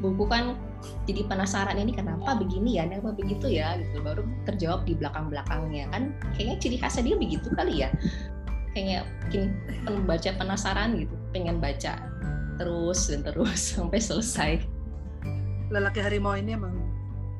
buku 0.00 0.24
kan 0.30 0.56
jadi 1.04 1.26
penasaran 1.26 1.76
ini 1.76 1.92
kenapa 1.92 2.38
begini 2.38 2.78
ya? 2.80 2.88
Kenapa 2.88 3.12
begitu 3.12 3.50
ya? 3.50 3.76
Gitu. 3.76 4.00
Baru 4.00 4.24
terjawab 4.48 4.86
di 4.88 4.96
belakang 4.96 5.28
belakangnya 5.28 5.90
kan 5.92 6.14
kayaknya 6.32 6.56
ciri 6.62 6.76
khasnya 6.80 7.02
dia 7.12 7.16
begitu 7.18 7.48
kali 7.52 7.84
ya. 7.84 7.90
Kayaknya 8.72 8.98
bikin 9.26 9.42
pembaca 9.84 10.30
penasaran 10.38 10.96
gitu. 10.96 11.12
Pengen 11.34 11.58
baca 11.58 11.98
terus 12.56 13.10
dan 13.10 13.20
terus 13.26 13.60
sampai 13.76 13.98
selesai. 14.00 14.52
Lelaki 15.68 16.00
harimau 16.00 16.38
ini 16.38 16.54
emang 16.56 16.79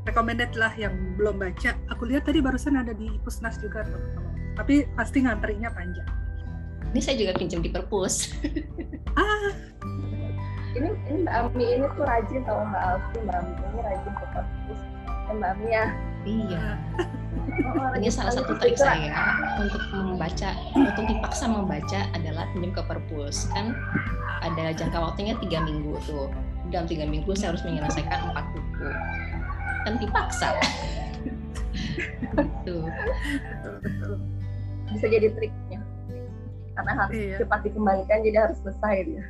recommended 0.08 0.52
lah 0.56 0.72
yang 0.76 0.92
belum 1.16 1.40
baca 1.40 1.76
aku 1.92 2.08
lihat 2.08 2.28
tadi 2.28 2.40
barusan 2.40 2.76
ada 2.78 2.92
di 2.96 3.08
Pusnas 3.20 3.60
juga 3.60 3.84
teman-teman. 3.84 4.32
tapi 4.56 4.74
pasti 4.96 5.24
nganterinya 5.24 5.68
panjang 5.72 6.08
ini 6.90 7.00
saya 7.00 7.16
juga 7.20 7.32
pinjam 7.38 7.60
di 7.60 7.70
perpus 7.70 8.34
ah 9.20 9.50
ini 10.78 10.88
ini 11.10 11.26
Mbak 11.26 11.34
Ami 11.34 11.64
ini 11.66 11.86
tuh 11.98 12.04
rajin 12.06 12.40
tau 12.46 12.62
Mbak 12.62 12.82
Alfi 12.82 13.16
Mbak 13.26 13.36
Ami 13.36 13.52
ini 13.58 13.80
rajin 13.82 14.12
ke 14.14 14.26
perpus 14.32 14.80
ya 15.28 15.32
Mbak 15.34 15.50
Ami 15.56 15.68
ya 15.70 15.86
Iya, 16.20 16.76
Oh, 17.00 17.80
oh, 17.80 17.90
ini 17.96 18.12
salah 18.12 18.28
satu 18.28 18.52
sekali. 18.54 18.76
trik 18.76 18.76
saya 18.76 19.16
untuk 19.56 19.80
membaca, 19.96 20.50
untuk 20.76 21.04
dipaksa 21.08 21.48
membaca 21.48 22.00
adalah 22.12 22.44
pinjam 22.52 22.76
ke 22.76 22.82
perpus. 22.84 23.48
Kan 23.56 23.72
ada 24.44 24.70
jangka 24.76 24.98
waktunya 25.00 25.34
tiga 25.40 25.64
minggu 25.64 25.96
tuh. 26.04 26.28
Dalam 26.70 26.86
tiga 26.86 27.08
minggu 27.08 27.32
saya 27.34 27.56
harus 27.56 27.64
menyelesaikan 27.64 28.30
empat 28.30 28.44
buku. 28.52 28.88
Kan 29.80 29.94
dipaksa. 29.96 30.48
gitu. 32.30 32.86
betul 32.86 33.74
betul 33.82 34.14
bisa 34.90 35.06
jadi 35.06 35.28
triknya 35.34 35.78
karena 36.72 36.92
harus 36.96 37.14
Iya. 37.14 37.36
cepat 37.42 37.60
dikembalikan 37.62 38.18
jadi 38.22 38.38
harus 38.48 38.58
selesai 38.62 38.96
dia 39.04 39.24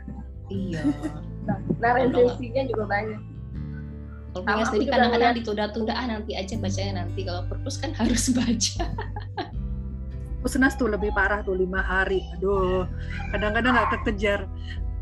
Iya. 0.48 0.82
nah, 1.44 1.56
nah 1.78 1.90
resensinya 1.94 2.62
juga 2.66 2.84
banyak 2.86 3.20
Kalau 4.30 4.46
punya 4.46 4.62
sendiri 4.62 4.90
kadang-kadang 4.94 5.32
ditunda-tunda 5.42 5.90
ah 5.90 6.06
nanti 6.06 6.38
aja 6.38 6.54
bacanya 6.54 7.02
nanti. 7.02 7.26
Kalau 7.26 7.50
perpus 7.50 7.82
kan 7.82 7.90
harus 7.98 8.30
baca. 8.38 8.86
Pusnas 10.38 10.78
tuh 10.78 10.86
lebih 10.86 11.10
parah 11.10 11.42
tuh 11.42 11.58
lima 11.58 11.82
hari 11.82 12.22
aduh 12.38 12.86
kadang-kadang 13.34 13.74
nggak 13.74 13.90
kekejar 13.98 14.46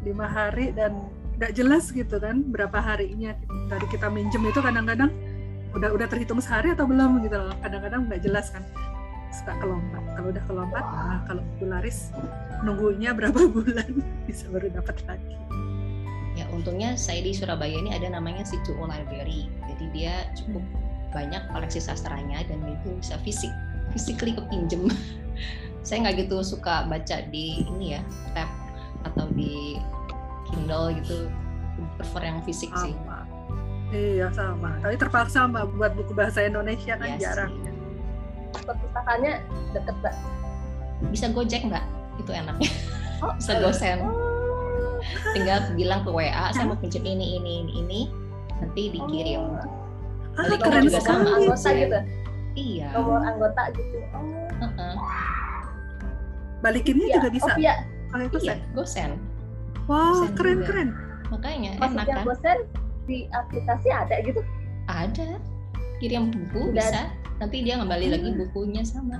lima 0.00 0.24
hari 0.26 0.72
dan 0.72 0.96
nggak 1.36 1.52
jelas 1.54 1.92
gitu 1.92 2.16
kan 2.18 2.40
berapa 2.48 2.80
harinya 2.80 3.36
dari 3.68 3.86
kita 3.92 4.08
minjem 4.08 4.42
itu 4.48 4.58
kadang-kadang 4.58 5.12
udah 5.76 5.90
udah 5.92 6.06
terhitung 6.08 6.40
sehari 6.40 6.72
atau 6.72 6.88
belum 6.88 7.20
gitu 7.24 7.36
loh 7.36 7.56
kadang-kadang 7.60 8.08
nggak 8.08 8.24
jelas 8.24 8.48
kan 8.54 8.64
suka 9.28 9.52
kelompat 9.60 10.02
kalau 10.16 10.28
udah 10.32 10.44
kelompat 10.48 10.84
nah 10.88 11.20
kalau 11.28 11.42
laris 11.60 12.14
nunggunya 12.64 13.12
berapa 13.12 13.36
bulan 13.54 14.00
bisa 14.24 14.48
baru 14.48 14.72
dapat 14.72 14.96
lagi 15.04 15.36
Ya 16.38 16.46
untungnya 16.54 16.94
saya 16.94 17.18
di 17.18 17.34
Surabaya 17.34 17.74
ini 17.74 17.90
ada 17.90 18.14
namanya 18.14 18.46
C2O 18.46 18.86
Library. 18.86 19.50
Jadi 19.74 19.84
dia 19.90 20.30
cukup 20.38 20.62
banyak 21.10 21.42
koleksi 21.50 21.82
sastranya 21.82 22.46
dan 22.46 22.62
itu 22.62 22.94
bisa 23.02 23.18
fisik, 23.26 23.50
physically 23.90 24.38
kepinjem. 24.38 24.86
saya 25.86 26.06
nggak 26.06 26.30
gitu 26.30 26.38
suka 26.46 26.86
baca 26.86 27.26
di 27.34 27.66
ini 27.66 27.98
ya 27.98 28.00
tab 28.38 28.46
atau 29.02 29.26
di 29.34 29.82
Kindle 30.46 30.94
gitu. 31.02 31.26
Prefer 31.98 32.22
yang 32.30 32.38
fisik 32.46 32.70
sih. 32.78 32.94
Iya 33.90 34.28
sama 34.30 34.76
tapi 34.78 34.94
terpaksa 34.94 35.44
mbak 35.44 35.64
buat 35.72 35.92
buku 35.94 36.12
bahasa 36.12 36.42
Indonesia 36.42 36.94
kan 36.94 37.08
Iya 37.08 37.18
jarang 37.18 37.52
perpustakaannya 38.58 39.32
deket 39.72 39.96
mbak 39.98 40.14
Bisa 41.08 41.30
Gojek 41.30 41.62
nggak? 41.62 41.84
Itu 42.18 42.34
enaknya. 42.34 42.66
oh, 43.22 43.30
Bisa 43.38 43.62
gosen. 43.62 44.02
oh. 44.02 44.98
Tinggal 45.30 45.70
bilang 45.78 46.02
ke 46.02 46.10
WA, 46.10 46.50
saya 46.50 46.66
mau 46.66 46.74
pinjam 46.74 47.06
ini, 47.06 47.38
ini, 47.38 47.62
ini, 47.62 47.72
ini. 47.78 48.00
Nanti 48.58 48.90
dikirim. 48.90 49.46
Oh. 49.46 49.62
ah 50.34 50.58
keren 50.58 50.82
juga 50.82 50.98
sama 50.98 51.38
anggota 51.38 51.70
gitu 51.70 51.98
Iya. 52.54 52.90
nomor 52.94 53.22
anggota 53.22 53.62
gitu 53.74 53.98
oh 54.10 54.22
Heeh. 54.58 54.94
balikinnya 56.58 57.06
Iya. 57.06 57.14
juga 57.18 57.28
bisa 57.30 57.46
oh 57.46 57.58
iya 57.58 57.74
pakai 58.10 58.26
Iya, 58.38 58.54
gosen. 58.74 59.10
wow 59.86 60.18
Kusen 60.18 60.30
keren 60.34 60.58
juga. 60.58 60.66
keren 60.66 60.88
Makanya 61.30 61.70
enak 61.74 61.82
maksudnya 61.84 62.14
kan? 62.14 62.24
bosen 62.26 62.58
di 63.08 63.24
aplikasi 63.32 63.88
ada 63.88 64.20
gitu 64.20 64.44
Ada. 64.84 65.40
Kirim 65.98 66.30
buku 66.30 66.70
Udah 66.70 66.84
bisa. 66.84 67.02
Nanti 67.38 67.56
dia 67.60 67.74
kembali 67.76 68.06
lagi 68.08 68.28
Hmm. 68.28 68.38
bukunya 68.38 68.82
sama. 68.82 69.18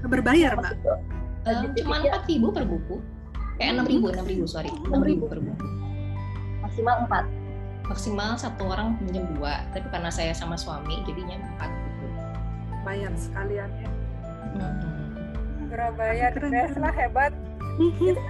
berbayar 0.00 0.54
mbak 0.54 0.72
Maksudnya, 0.72 0.94
Eh, 1.38 1.54
Wajib 1.54 1.70
cuma 1.76 1.96
empat 1.98 2.22
ribu 2.26 2.46
per 2.50 2.64
buku. 2.64 2.96
Eh 3.56 3.68
enam 3.68 3.82
ribu, 3.82 4.06
enam 4.08 4.22
ribu 4.22 4.44
sorry, 4.44 4.70
enam 4.84 5.00
ribu 5.00 5.26
6.000. 5.26 5.30
per 5.30 5.38
buku. 5.40 5.66
maksimal 6.60 6.96
empat 7.02 7.24
Maksimal 7.84 8.30
satu 8.36 8.68
orang 8.68 8.94
pinjam 8.96 9.24
dua, 9.32 9.64
tapi 9.72 9.88
karena 9.88 10.08
saya 10.08 10.30
sama 10.30 10.54
suami 10.54 11.00
jadinya 11.02 11.40
empat 11.40 11.70
buku. 11.72 12.06
bayar 12.84 13.12
sekalian 13.14 13.70
ya 13.74 13.88
the 16.30 16.46
best 16.46 16.72
keren. 16.72 16.80
lah 16.80 16.92
hebat 16.92 17.32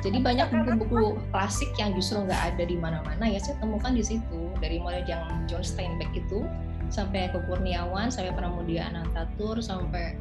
Jadi 0.05 0.19
banyak 0.21 0.53
buku-buku 0.53 1.17
klasik 1.33 1.73
yang 1.81 1.97
justru 1.97 2.21
nggak 2.21 2.55
ada 2.55 2.63
di 2.69 2.77
mana-mana 2.77 3.25
ya 3.25 3.41
saya 3.41 3.57
temukan 3.65 3.97
di 3.97 4.05
situ 4.05 4.53
dari 4.61 4.77
mulai 4.77 5.03
yang 5.09 5.25
John 5.49 5.65
Steinbeck 5.65 6.13
itu 6.13 6.45
sampai 6.93 7.33
ke 7.33 7.41
Kurniawan, 7.49 8.09
sampai 8.13 8.33
Pramudia 8.37 8.89
Anantatur, 8.93 9.61
sampai 9.61 10.17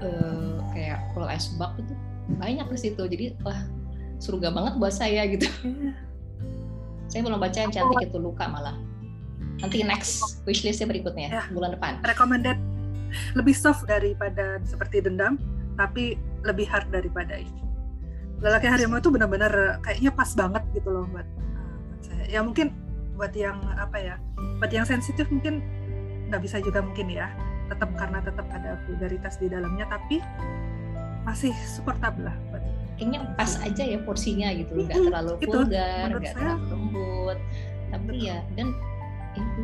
eh, 0.00 0.56
kayak 0.72 0.98
Paul 1.12 1.28
S. 1.28 1.52
Buck 1.56 1.76
itu 1.80 1.92
banyak 2.36 2.66
di 2.68 2.78
situ. 2.80 3.02
Jadi 3.04 3.36
wah 3.44 3.60
surga 4.20 4.48
banget 4.52 4.80
buat 4.80 4.92
saya 4.92 5.28
gitu. 5.28 5.44
Iya. 5.64 5.92
Saya 7.06 7.20
belum 7.22 7.38
baca 7.38 7.58
yang 7.60 7.72
cantik 7.72 8.08
itu 8.08 8.18
luka 8.18 8.48
malah. 8.48 8.76
Nanti 9.60 9.80
next 9.84 10.44
wishlistnya 10.44 10.84
berikutnya 10.84 11.32
Ya. 11.32 11.42
bulan 11.48 11.72
depan. 11.76 12.00
recommended 12.04 12.60
lebih 13.38 13.56
soft 13.56 13.88
daripada 13.88 14.60
seperti 14.66 15.00
dendam 15.00 15.40
tapi 15.76 16.20
lebih 16.44 16.68
hard 16.68 16.88
daripada 16.92 17.40
ini 17.40 17.65
lelaki 18.40 18.66
harimau 18.68 19.00
itu 19.00 19.08
benar-benar 19.08 19.80
kayaknya 19.80 20.12
pas 20.12 20.30
banget 20.36 20.62
gitu 20.76 20.88
loh 20.92 21.04
buat, 21.08 21.24
uh, 21.24 21.72
buat 21.88 22.02
saya. 22.04 22.24
Ya 22.28 22.40
mungkin 22.44 22.72
buat 23.16 23.32
yang 23.32 23.56
apa 23.80 23.96
ya 23.96 24.14
buat 24.60 24.68
yang 24.68 24.84
sensitif 24.84 25.24
mungkin 25.32 25.64
nggak 26.28 26.42
bisa 26.44 26.60
juga 26.60 26.84
mungkin 26.84 27.08
ya. 27.08 27.32
Tetap 27.66 27.90
karena 27.98 28.22
tetap 28.22 28.46
ada 28.52 28.78
vulgaritas 28.86 29.40
di 29.42 29.50
dalamnya 29.50 29.88
tapi 29.90 30.22
masih 31.26 31.50
supportable 31.66 32.30
lah 32.30 32.36
buat 32.52 32.62
Kayaknya 32.96 33.20
pas 33.36 33.52
aja 33.60 33.84
ya 33.84 34.00
porsinya 34.00 34.48
gitu, 34.56 34.72
nggak 34.72 34.96
Mm-mm, 34.96 35.08
terlalu 35.12 35.32
itu, 35.44 35.52
vulgar, 35.52 36.08
menurut 36.08 36.22
nggak 36.24 36.32
saya. 36.32 36.40
terlalu 36.40 36.64
lembut, 36.72 37.38
tapi 37.92 38.08
Betul. 38.08 38.24
ya 38.24 38.38
dan 38.56 38.68
itu 39.36 39.60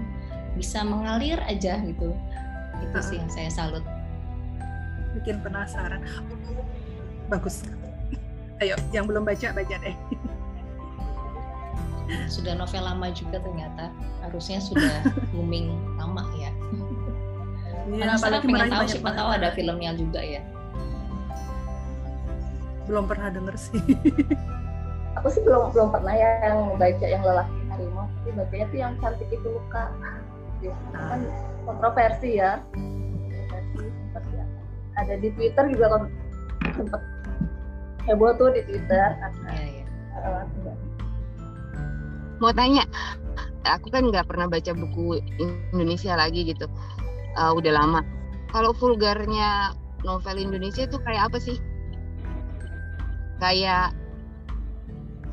bisa 0.60 0.78
mengalir 0.84 1.40
aja 1.48 1.80
gitu. 1.80 2.12
Itu 2.84 2.98
sih 3.00 3.16
yang 3.16 3.32
saya 3.32 3.48
salut. 3.48 3.84
bikin 5.16 5.40
penasaran. 5.40 6.04
Bagus 7.32 7.64
ayo 8.60 8.76
yang 8.92 9.08
belum 9.08 9.24
baca 9.24 9.54
baca 9.54 9.76
deh. 9.80 9.96
Sudah 12.28 12.52
novel 12.52 12.84
lama 12.84 13.08
juga 13.14 13.40
ternyata, 13.40 13.88
harusnya 14.20 14.60
sudah 14.60 15.00
booming 15.32 15.72
lama 15.96 16.28
ya. 16.36 16.52
Iya, 17.88 18.14
apalagi 18.14 18.46
pengen 18.46 18.70
tahu 18.70 18.84
siapa 18.86 19.10
tahu 19.16 19.28
ada 19.32 19.48
filmnya 19.56 19.96
juga 19.96 20.20
ya. 20.22 20.42
belum 22.82 23.06
pernah 23.06 23.30
denger 23.30 23.54
sih. 23.56 23.78
Aku 25.22 25.30
sih 25.30 25.38
belum 25.46 25.70
belum 25.70 25.94
pernah 25.94 26.18
ya 26.18 26.50
yang 26.50 26.74
baca 26.76 27.06
yang 27.06 27.22
lelaki 27.22 27.58
harimau. 27.70 28.10
Tapi 28.10 28.30
bacanya 28.34 28.66
tuh 28.68 28.78
yang 28.82 28.92
cantik 28.98 29.28
itu 29.30 29.48
luka 29.48 29.86
Ya, 30.62 30.74
kan 30.94 31.26
kontroversi 31.66 32.38
ya. 32.38 32.62
Kontroversi 32.70 34.34
ya. 34.34 34.44
Ada 34.98 35.14
di 35.18 35.28
Twitter 35.34 35.64
juga 35.74 35.86
kan 35.90 36.02
sempat 36.78 37.02
heboh 38.06 38.34
tuh 38.34 38.50
di 38.54 38.60
Twitter 38.66 39.14
karena 39.14 39.50
Iya, 39.52 39.84
iya. 39.84 40.72
mau 42.42 42.50
tanya 42.50 42.82
aku 43.62 43.88
kan 43.94 44.10
nggak 44.10 44.26
pernah 44.26 44.50
baca 44.50 44.74
buku 44.74 45.22
Indonesia 45.72 46.18
lagi 46.18 46.42
gitu. 46.42 46.66
Eh, 47.38 47.52
udah 47.54 47.72
lama. 47.72 48.00
Kalau 48.50 48.74
vulgarnya 48.76 49.72
novel 50.02 50.36
Indonesia 50.36 50.84
itu 50.84 50.98
kayak 51.00 51.30
apa 51.32 51.38
sih? 51.38 51.56
Kayak 53.38 53.94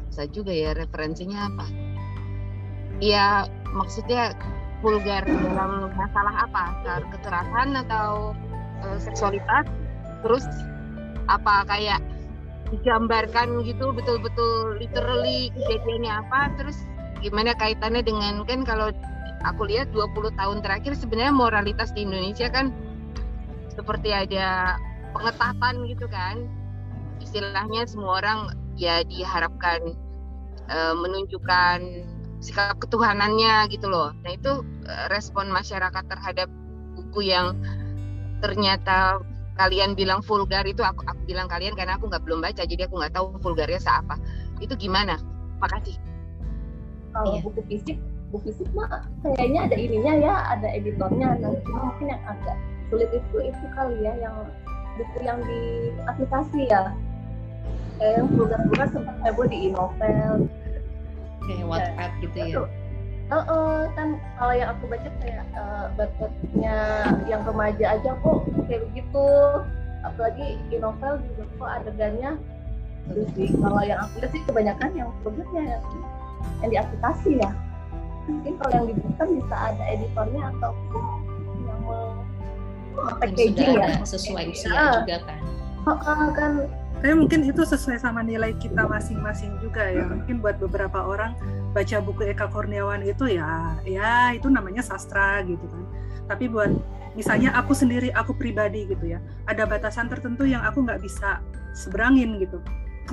bisa 0.09 0.25
juga 0.29 0.53
ya 0.53 0.71
referensinya 0.77 1.49
apa? 1.49 1.65
Ya 3.01 3.45
maksudnya 3.73 4.33
vulgar 4.79 5.25
dalam 5.25 5.91
masalah 5.97 6.45
apa? 6.47 6.63
Ke- 6.85 7.07
kekerasan 7.17 7.75
atau 7.85 8.31
eh, 8.85 8.97
seksualitas? 9.01 9.65
Terus 10.23 10.45
apa 11.29 11.65
kayak 11.67 11.99
digambarkan 12.69 13.65
gitu 13.65 13.89
betul-betul 13.91 14.77
literally 14.77 15.49
kejadiannya 15.57 16.11
apa 16.21 16.53
terus 16.57 16.77
gimana 17.19 17.57
kaitannya 17.57 18.05
dengan 18.05 18.45
kan 18.45 18.61
kalau 18.63 18.93
aku 19.43 19.67
lihat 19.67 19.89
20 19.91 20.35
tahun 20.35 20.57
terakhir 20.61 20.93
sebenarnya 20.95 21.33
moralitas 21.33 21.91
di 21.95 22.05
Indonesia 22.05 22.47
kan 22.51 22.71
seperti 23.79 24.11
ada 24.11 24.75
pengetatan 25.15 25.87
gitu 25.87 26.05
kan. 26.11 26.43
Istilahnya 27.23 27.87
semua 27.87 28.19
orang 28.19 28.39
ya 28.75 29.03
diharapkan 29.07 29.95
eh, 30.67 30.93
menunjukkan 30.95 31.79
sikap 32.39 32.79
ketuhanannya 32.79 33.67
gitu 33.71 33.87
loh. 33.87 34.11
Nah 34.23 34.31
itu 34.35 34.63
eh, 34.87 35.05
respon 35.11 35.47
masyarakat 35.51 36.03
terhadap 36.07 36.47
buku 36.95 37.31
yang 37.31 37.55
ternyata 38.43 39.23
kalian 39.59 39.91
bilang 39.91 40.23
vulgar 40.23 40.63
itu 40.63 40.79
aku 40.79 41.03
aku 41.03 41.19
bilang 41.27 41.51
kalian 41.51 41.75
karena 41.75 41.99
aku 41.99 42.07
nggak 42.07 42.23
belum 42.23 42.39
baca 42.39 42.63
jadi 42.63 42.87
aku 42.87 42.95
nggak 42.95 43.11
tahu 43.11 43.35
vulgarnya 43.43 43.79
seapa. 43.83 44.15
Itu 44.63 44.79
gimana? 44.79 45.19
Makasih. 45.59 45.99
Kalau 47.11 47.35
Iya. 47.35 47.39
buku 47.43 47.61
fisik 47.67 47.97
buku 48.31 48.53
fisik 48.53 48.69
mah 48.77 49.03
kayaknya 49.25 49.65
ada 49.67 49.75
ininya 49.75 50.13
ya 50.21 50.33
ada 50.53 50.67
editornya 50.69 51.33
nah 51.41 51.49
cuma 51.65 51.89
mungkin 51.89 52.13
yang 52.13 52.21
agak 52.29 52.55
sulit 52.93 53.09
itu 53.09 53.37
itu 53.41 53.65
kali 53.73 54.05
ya 54.05 54.13
yang 54.21 54.35
buku 54.95 55.17
yang 55.27 55.39
di 55.43 55.91
aplikasi 56.07 56.71
ya. 56.71 56.95
Kayak 57.99 58.23
yang 58.23 58.27
vulgar-vulgar 58.31 58.87
sempat 58.95 59.15
heboh 59.27 59.45
di 59.51 59.57
e-novel. 59.67 60.47
Kayak 61.43 61.65
Wattpad 61.67 62.11
gitu 62.23 62.37
ya 62.39 62.78
Eh, 63.29 63.35
eh, 63.37 63.79
kan 63.93 64.17
kalau 64.41 64.53
yang 64.57 64.69
aku 64.73 64.83
baca 64.89 65.09
kayak 65.21 65.45
uh, 65.53 65.85
Wattpadnya 65.93 66.77
yang 67.29 67.41
remaja 67.45 67.85
aja 67.93 68.11
kok 68.17 68.37
kayak 68.65 68.81
begitu. 68.89 69.27
Apalagi 70.01 70.57
di 70.71 70.77
novel 70.81 71.19
juga 71.29 71.43
kok 71.59 71.69
adegannya 71.81 72.31
Terus 73.09 73.27
sih. 73.33 73.47
Kalau 73.57 73.81
yang 73.85 73.99
aku 74.05 74.13
lihat 74.21 74.31
sih 74.33 74.41
kebanyakan 74.45 74.89
yang 74.93 75.09
programnya 75.25 75.63
yang, 75.77 75.83
yang 76.61 76.69
di 76.69 76.77
aplikasi 76.77 77.31
ya. 77.41 77.51
Mungkin 78.29 78.53
kalau 78.61 78.71
yang 78.77 78.85
di 78.85 78.93
buku 78.97 79.11
kan 79.17 79.27
bisa 79.33 79.55
ada 79.57 79.83
editornya 79.89 80.41
atau 80.53 80.71
yang 81.65 81.79
mau 81.81 82.05
Yang 82.93 83.09
packaging 83.21 83.53
sudah 83.57 83.89
ya. 83.89 84.05
sesuai 84.05 84.43
usia 84.53 84.69
Ya. 84.69 84.85
juga 85.01 85.17
kan. 85.25 85.39
Oh, 85.87 85.91
oh, 85.95 86.27
kan. 86.35 86.51
Tapi 86.99 87.13
mungkin 87.15 87.39
itu 87.47 87.61
sesuai 87.63 87.97
sama 88.03 88.21
nilai 88.21 88.51
kita 88.59 88.83
masing-masing 88.85 89.55
juga 89.63 89.87
ya. 89.87 90.03
Mungkin 90.05 90.43
buat 90.43 90.59
beberapa 90.59 90.99
orang 90.99 91.33
baca 91.71 91.97
buku 92.01 92.21
Eka 92.33 92.49
Kurniawan 92.49 93.05
itu 93.05 93.29
ya, 93.29 93.77
ya 93.85 94.33
itu 94.33 94.49
namanya 94.49 94.81
sastra 94.81 95.45
gitu 95.45 95.61
kan. 95.69 95.83
Tapi 96.29 96.49
buat 96.49 96.69
misalnya 97.13 97.53
aku 97.57 97.73
sendiri, 97.73 98.09
aku 98.13 98.33
pribadi 98.33 98.89
gitu 98.89 99.17
ya, 99.17 99.19
ada 99.45 99.65
batasan 99.65 100.09
tertentu 100.09 100.45
yang 100.45 100.61
aku 100.65 100.81
nggak 100.85 101.01
bisa 101.01 101.41
seberangin 101.77 102.41
gitu. 102.41 102.61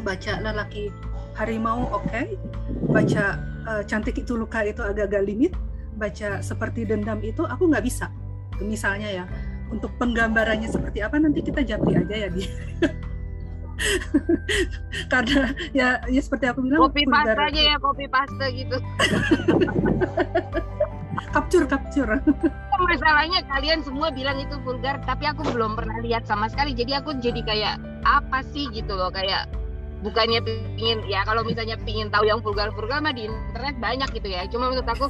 Baca 0.00 0.40
lelaki 0.40 0.92
harimau 1.36 1.88
oke, 1.92 2.36
baca 2.92 3.25
eh, 3.68 3.82
cantik 3.84 4.16
itu 4.20 4.36
luka 4.36 4.64
itu 4.64 4.80
agak-agak 4.80 5.22
limit, 5.25 5.52
baca 5.96 6.40
seperti 6.40 6.88
dendam 6.88 7.20
itu 7.20 7.44
aku 7.44 7.68
nggak 7.68 7.84
bisa. 7.84 8.08
Misalnya 8.60 9.08
ya, 9.12 9.25
untuk 9.68 9.92
penggambarannya 9.98 10.70
seperti 10.70 11.02
apa 11.02 11.18
nanti 11.18 11.42
kita 11.42 11.60
japri 11.66 11.98
aja 11.98 12.14
ya 12.26 12.28
di 12.30 12.46
karena 15.12 15.52
ya 15.76 16.00
ya 16.09 16.21
seperti 16.21 16.49
aku 16.49 16.64
bilang 16.64 16.88
vulgar 16.88 17.37
paste 17.37 17.42
aja 17.52 17.61
ya, 17.61 17.76
copy 17.80 18.06
paste 18.09 18.47
gitu. 18.56 18.76
capture 21.37 21.66
capture 21.68 22.09
Masalahnya 22.76 23.40
kalian 23.49 23.80
semua 23.80 24.12
bilang 24.12 24.37
itu 24.37 24.56
vulgar, 24.61 25.00
tapi 25.04 25.25
aku 25.25 25.45
belum 25.49 25.76
pernah 25.80 25.97
lihat 26.04 26.28
sama 26.28 26.49
sekali. 26.49 26.76
Jadi 26.76 26.92
aku 26.92 27.16
jadi 27.21 27.40
kayak 27.40 27.76
apa 28.04 28.45
sih 28.52 28.68
gitu 28.73 28.92
loh, 28.92 29.09
kayak 29.09 29.49
bukannya 30.04 30.45
pingin 30.45 31.00
ya 31.09 31.25
kalau 31.25 31.40
misalnya 31.40 31.80
pingin 31.88 32.12
tahu 32.12 32.28
yang 32.28 32.45
vulgar-vulgar 32.45 33.00
mah 33.00 33.16
di 33.16 33.28
internet 33.28 33.76
banyak 33.80 34.09
gitu 34.12 34.28
ya. 34.28 34.45
Cuma 34.52 34.68
menurut 34.68 34.85
aku 34.88 35.09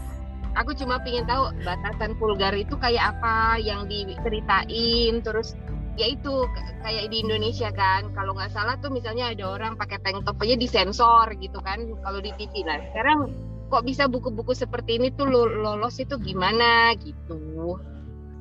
aku 0.55 0.73
cuma 0.79 1.03
pingin 1.03 1.27
tahu 1.27 1.53
batasan 1.67 2.15
vulgar 2.17 2.55
itu 2.55 2.79
kayak 2.79 3.19
apa 3.19 3.61
yang 3.61 3.91
diceritain 3.91 5.21
terus 5.21 5.59
ya 5.97 6.07
itu 6.13 6.35
k- 6.53 6.77
kayak 6.85 7.09
di 7.09 7.25
Indonesia 7.25 7.73
kan 7.73 8.13
kalau 8.13 8.37
nggak 8.37 8.53
salah 8.53 8.77
tuh 8.81 8.93
misalnya 8.93 9.33
ada 9.33 9.45
orang 9.49 9.81
pakai 9.81 9.97
tank 10.05 10.25
top 10.29 10.37
aja 10.45 10.57
disensor 10.57 11.33
gitu 11.41 11.59
kan 11.65 11.81
kalau 12.05 12.21
di 12.21 12.31
TV 12.37 12.65
lah 12.69 12.81
sekarang 12.93 13.33
kok 13.67 13.83
bisa 13.83 14.07
buku-buku 14.07 14.55
seperti 14.55 15.01
ini 15.01 15.11
tuh 15.17 15.27
lo- 15.27 15.51
lolos 15.51 15.99
itu 15.99 16.21
gimana 16.21 16.95
gitu 17.01 17.81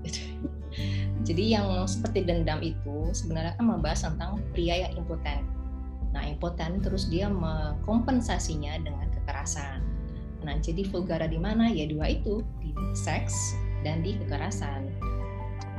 Jadi 1.25 1.57
yang 1.57 1.89
seperti 1.89 2.21
dendam 2.21 2.61
itu 2.61 3.09
sebenarnya 3.09 3.57
kan 3.57 3.65
membahas 3.65 4.05
tentang 4.05 4.37
pria 4.53 4.85
yang 4.85 4.93
impoten. 4.93 5.41
Nah, 6.13 6.21
impoten 6.21 6.85
terus 6.85 7.09
dia 7.09 7.27
mengkompensasinya 7.33 8.77
dengan 8.85 9.09
kekerasan. 9.09 9.81
Nah, 10.45 10.55
jadi 10.61 10.85
vulgara 10.93 11.25
di 11.25 11.41
mana? 11.41 11.73
Ya 11.73 11.89
dua 11.89 12.13
itu, 12.13 12.45
di 12.61 12.69
seks 12.93 13.57
dan 13.81 14.05
di 14.05 14.13
kekerasan. 14.21 14.85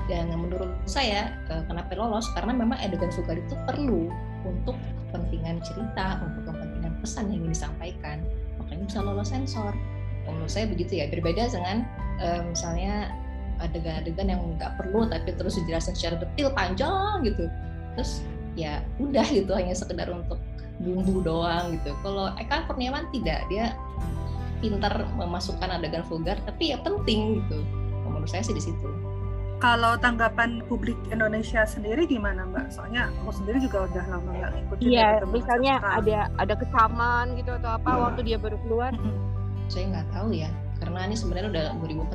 Dan 0.07 0.31
menurut 0.31 0.71
saya 0.87 1.35
eh, 1.51 1.63
kenapa 1.67 1.95
lolos? 1.99 2.31
Karena 2.35 2.55
memang 2.55 2.79
adegan 2.79 3.11
vulgar 3.11 3.39
itu 3.39 3.55
perlu 3.67 4.11
untuk 4.47 4.79
kepentingan 5.11 5.59
cerita, 5.67 6.23
untuk 6.23 6.55
kepentingan 6.55 6.93
pesan 7.03 7.31
yang 7.31 7.43
ingin 7.43 7.53
disampaikan. 7.53 8.19
Makanya 8.63 8.85
bisa 8.87 9.01
lolos 9.03 9.31
sensor. 9.35 9.75
Menurut 10.27 10.51
saya 10.51 10.67
begitu 10.71 11.03
ya. 11.03 11.11
Berbeda 11.11 11.51
dengan 11.51 11.87
eh, 12.23 12.43
misalnya 12.47 13.11
adegan-adegan 13.61 14.29
yang 14.29 14.41
nggak 14.57 14.77
perlu 14.77 15.09
tapi 15.09 15.33
terus 15.33 15.57
dijelaskan 15.57 15.97
secara 15.97 16.17
detail 16.21 16.53
panjang 16.53 17.25
gitu 17.25 17.49
terus 17.97 18.21
ya 18.57 18.85
udah 19.01 19.25
gitu 19.33 19.53
hanya 19.57 19.73
sekedar 19.73 20.09
untuk 20.13 20.41
bumbu 20.81 21.25
doang 21.25 21.73
gitu 21.81 21.97
kalau 22.05 22.33
Eka 22.37 22.69
Kurniawan 22.69 23.09
tidak 23.13 23.41
dia 23.49 23.73
pintar 24.61 24.93
memasukkan 25.17 25.81
adegan 25.81 26.05
vulgar 26.05 26.37
tapi 26.45 26.73
ya 26.73 26.81
penting 26.85 27.41
gitu 27.45 27.65
menurut 28.05 28.29
saya 28.29 28.45
sih 28.45 28.57
di 28.57 28.61
situ 28.61 28.89
kalau 29.57 29.97
tanggapan 29.97 30.61
publik 30.69 30.97
Indonesia 31.09 31.65
sendiri 31.65 32.05
gimana 32.05 32.45
mbak? 32.45 32.69
Soalnya 32.69 33.09
aku 33.25 33.33
sendiri 33.33 33.65
juga 33.65 33.89
udah 33.89 34.05
lama 34.13 34.29
nggak 34.37 34.51
ngikutin 34.53 34.85
iya 34.85 35.07
ya 35.21 35.25
misalnya 35.25 35.75
sastra. 35.81 35.97
ada 36.01 36.19
ada 36.37 36.55
kecaman 36.61 37.27
gitu 37.41 37.51
atau 37.57 37.71
apa 37.81 37.91
waktu 37.97 38.21
dia 38.25 38.37
baru 38.37 38.57
keluar. 38.65 38.93
Mm-mm. 38.93 39.25
saya 39.67 39.91
nggak 39.91 40.09
tahu 40.15 40.31
ya 40.31 40.47
karena 40.79 41.11
ini 41.11 41.17
sebenarnya 41.19 41.49
udah 41.51 41.65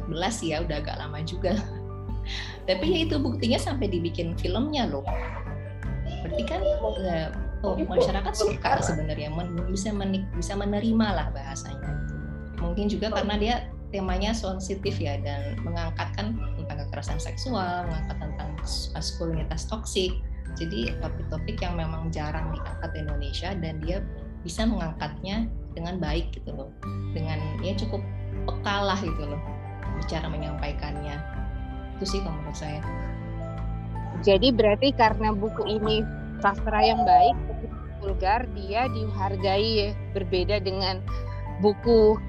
2014 0.08 0.48
ya 0.48 0.56
udah 0.64 0.78
agak 0.80 0.96
lama 1.02 1.20
juga. 1.26 1.54
Tapi 2.70 2.86
ya 2.86 3.00
itu 3.10 3.16
buktinya 3.18 3.58
sampai 3.58 3.90
dibikin 3.90 4.38
filmnya 4.38 4.86
loh. 4.86 5.02
Berarti 6.22 6.44
kan 6.46 6.62
ya, 7.02 7.34
oh, 7.66 7.74
masyarakat 7.74 8.34
suka 8.38 8.78
sebenarnya 8.86 9.34
men- 9.34 9.58
bisa 9.74 9.90
menik 9.90 10.24
bisa 10.38 10.54
menerima 10.54 11.08
lah 11.10 11.28
bahasanya. 11.34 11.92
Mungkin 12.62 12.86
juga 12.88 13.10
karena 13.10 13.36
dia 13.42 13.56
temanya 13.92 14.32
sensitif 14.32 14.96
ya 15.02 15.20
dan 15.20 15.60
mengangkatkan 15.68 16.40
tentang 16.56 16.81
kekerasan 16.92 17.24
seksual 17.24 17.88
mengangkat 17.88 18.20
tentang 18.20 18.50
maskulinitas 18.92 19.64
toksik. 19.72 20.12
Jadi 20.60 20.92
topik-topik 21.00 21.64
yang 21.64 21.80
memang 21.80 22.12
jarang 22.12 22.52
diangkat 22.52 22.92
di 22.92 23.00
Indonesia 23.08 23.50
dan 23.56 23.80
dia 23.80 24.04
bisa 24.44 24.68
mengangkatnya 24.68 25.48
dengan 25.72 26.04
baik 26.04 26.36
gitu 26.36 26.52
loh. 26.52 26.68
Dengan 27.16 27.40
ya 27.64 27.72
cukup 27.80 28.04
peka 28.44 28.78
lah 28.84 29.00
gitu 29.00 29.24
loh 29.24 29.40
bicara 30.04 30.28
menyampaikannya. 30.28 31.16
Itu 31.96 32.04
sih 32.04 32.20
kalau 32.20 32.36
menurut 32.44 32.60
saya. 32.60 32.84
Jadi 34.28 34.52
berarti 34.52 34.92
karena 34.92 35.32
buku 35.32 35.64
ini 35.72 36.04
sastra 36.44 36.84
yang 36.84 37.08
baik, 37.08 37.40
vulgar, 38.04 38.44
dia 38.52 38.92
dihargai 38.92 39.96
berbeda 40.12 40.60
dengan 40.60 41.00
buku 41.64 42.20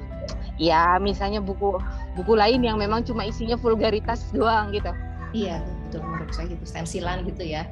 ya 0.61 1.01
misalnya 1.01 1.41
buku 1.41 1.81
buku 2.13 2.33
lain 2.37 2.61
yang 2.61 2.77
memang 2.77 3.01
cuma 3.03 3.25
isinya 3.25 3.57
vulgaritas 3.57 4.29
doang 4.33 4.69
gitu. 4.73 4.93
iya 5.33 5.65
betul 5.89 6.05
menurut 6.05 6.29
saya 6.33 6.47
gitu 6.53 6.65
stensilan 6.69 7.25
gitu 7.25 7.41
ya 7.45 7.65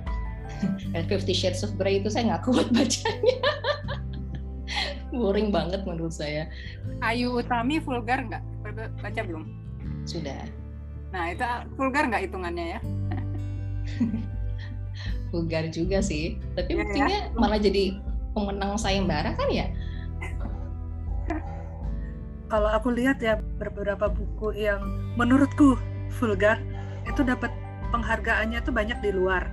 dan 0.97 1.05
Fifty 1.09 1.37
Shades 1.37 1.61
of 1.61 1.77
Grey 1.77 2.01
itu 2.01 2.09
saya 2.09 2.33
nggak 2.37 2.49
kuat 2.49 2.69
bacanya 2.77 3.37
boring 5.11 5.53
banget 5.53 5.85
menurut 5.85 6.15
saya 6.15 6.49
Ayu 7.03 7.35
Utami 7.37 7.83
vulgar 7.83 8.23
nggak? 8.25 8.43
Baca- 9.03 9.27
belum? 9.27 9.45
sudah 10.09 10.41
Nah 11.11 11.35
itu 11.35 11.43
vulgar 11.75 12.07
nggak 12.07 12.31
hitungannya 12.31 12.79
ya? 12.79 12.81
vulgar 15.35 15.67
juga 15.71 15.99
sih 16.01 16.39
tapi 16.55 16.75
ya. 16.75 16.83
buktinya 16.83 17.19
malah 17.35 17.59
jadi 17.59 17.99
pemenang 18.33 18.79
sayembara 18.79 19.35
kan 19.35 19.49
ya 19.51 19.67
kalau 22.51 22.67
aku 22.67 22.91
lihat 22.91 23.23
ya 23.23 23.39
beberapa 23.63 24.11
buku 24.11 24.59
yang 24.59 24.83
menurutku 25.15 25.79
vulgar 26.19 26.59
itu 27.07 27.23
dapat 27.23 27.49
penghargaannya 27.95 28.59
tuh 28.67 28.75
banyak 28.75 28.99
di 28.99 29.15
luar. 29.15 29.47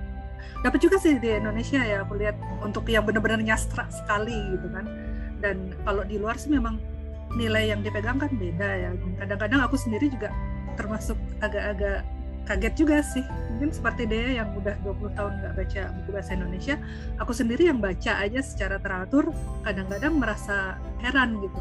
Dapat 0.66 0.78
juga 0.82 0.98
sih 0.98 1.14
di 1.22 1.30
Indonesia 1.30 1.78
ya 1.78 2.02
aku 2.02 2.18
lihat 2.18 2.34
untuk 2.60 2.90
yang 2.90 3.06
benar-benar 3.06 3.38
nyastra 3.38 3.86
sekali 3.94 4.34
gitu 4.58 4.66
kan. 4.74 4.84
Dan 5.38 5.78
kalau 5.86 6.02
di 6.02 6.18
luar 6.18 6.34
sih 6.34 6.50
memang 6.50 6.82
nilai 7.38 7.70
yang 7.70 7.86
dipegang 7.86 8.18
kan 8.18 8.34
beda 8.34 8.66
ya. 8.66 8.90
Kadang-kadang 9.22 9.62
aku 9.62 9.78
sendiri 9.78 10.10
juga 10.10 10.34
termasuk 10.74 11.14
agak-agak 11.38 12.02
kaget 12.50 12.74
juga 12.74 12.98
sih. 13.06 13.22
Mungkin 13.54 13.70
seperti 13.70 14.10
dia 14.10 14.42
yang 14.42 14.50
udah 14.58 14.74
20 14.82 15.14
tahun 15.14 15.32
nggak 15.38 15.54
baca 15.54 15.82
buku 16.02 16.10
bahasa 16.14 16.30
Indonesia 16.34 16.74
aku 17.18 17.34
sendiri 17.34 17.66
yang 17.66 17.82
baca 17.82 18.22
aja 18.22 18.38
secara 18.38 18.78
teratur 18.78 19.34
kadang-kadang 19.66 20.14
merasa 20.14 20.78
heran 21.02 21.42
gitu 21.42 21.58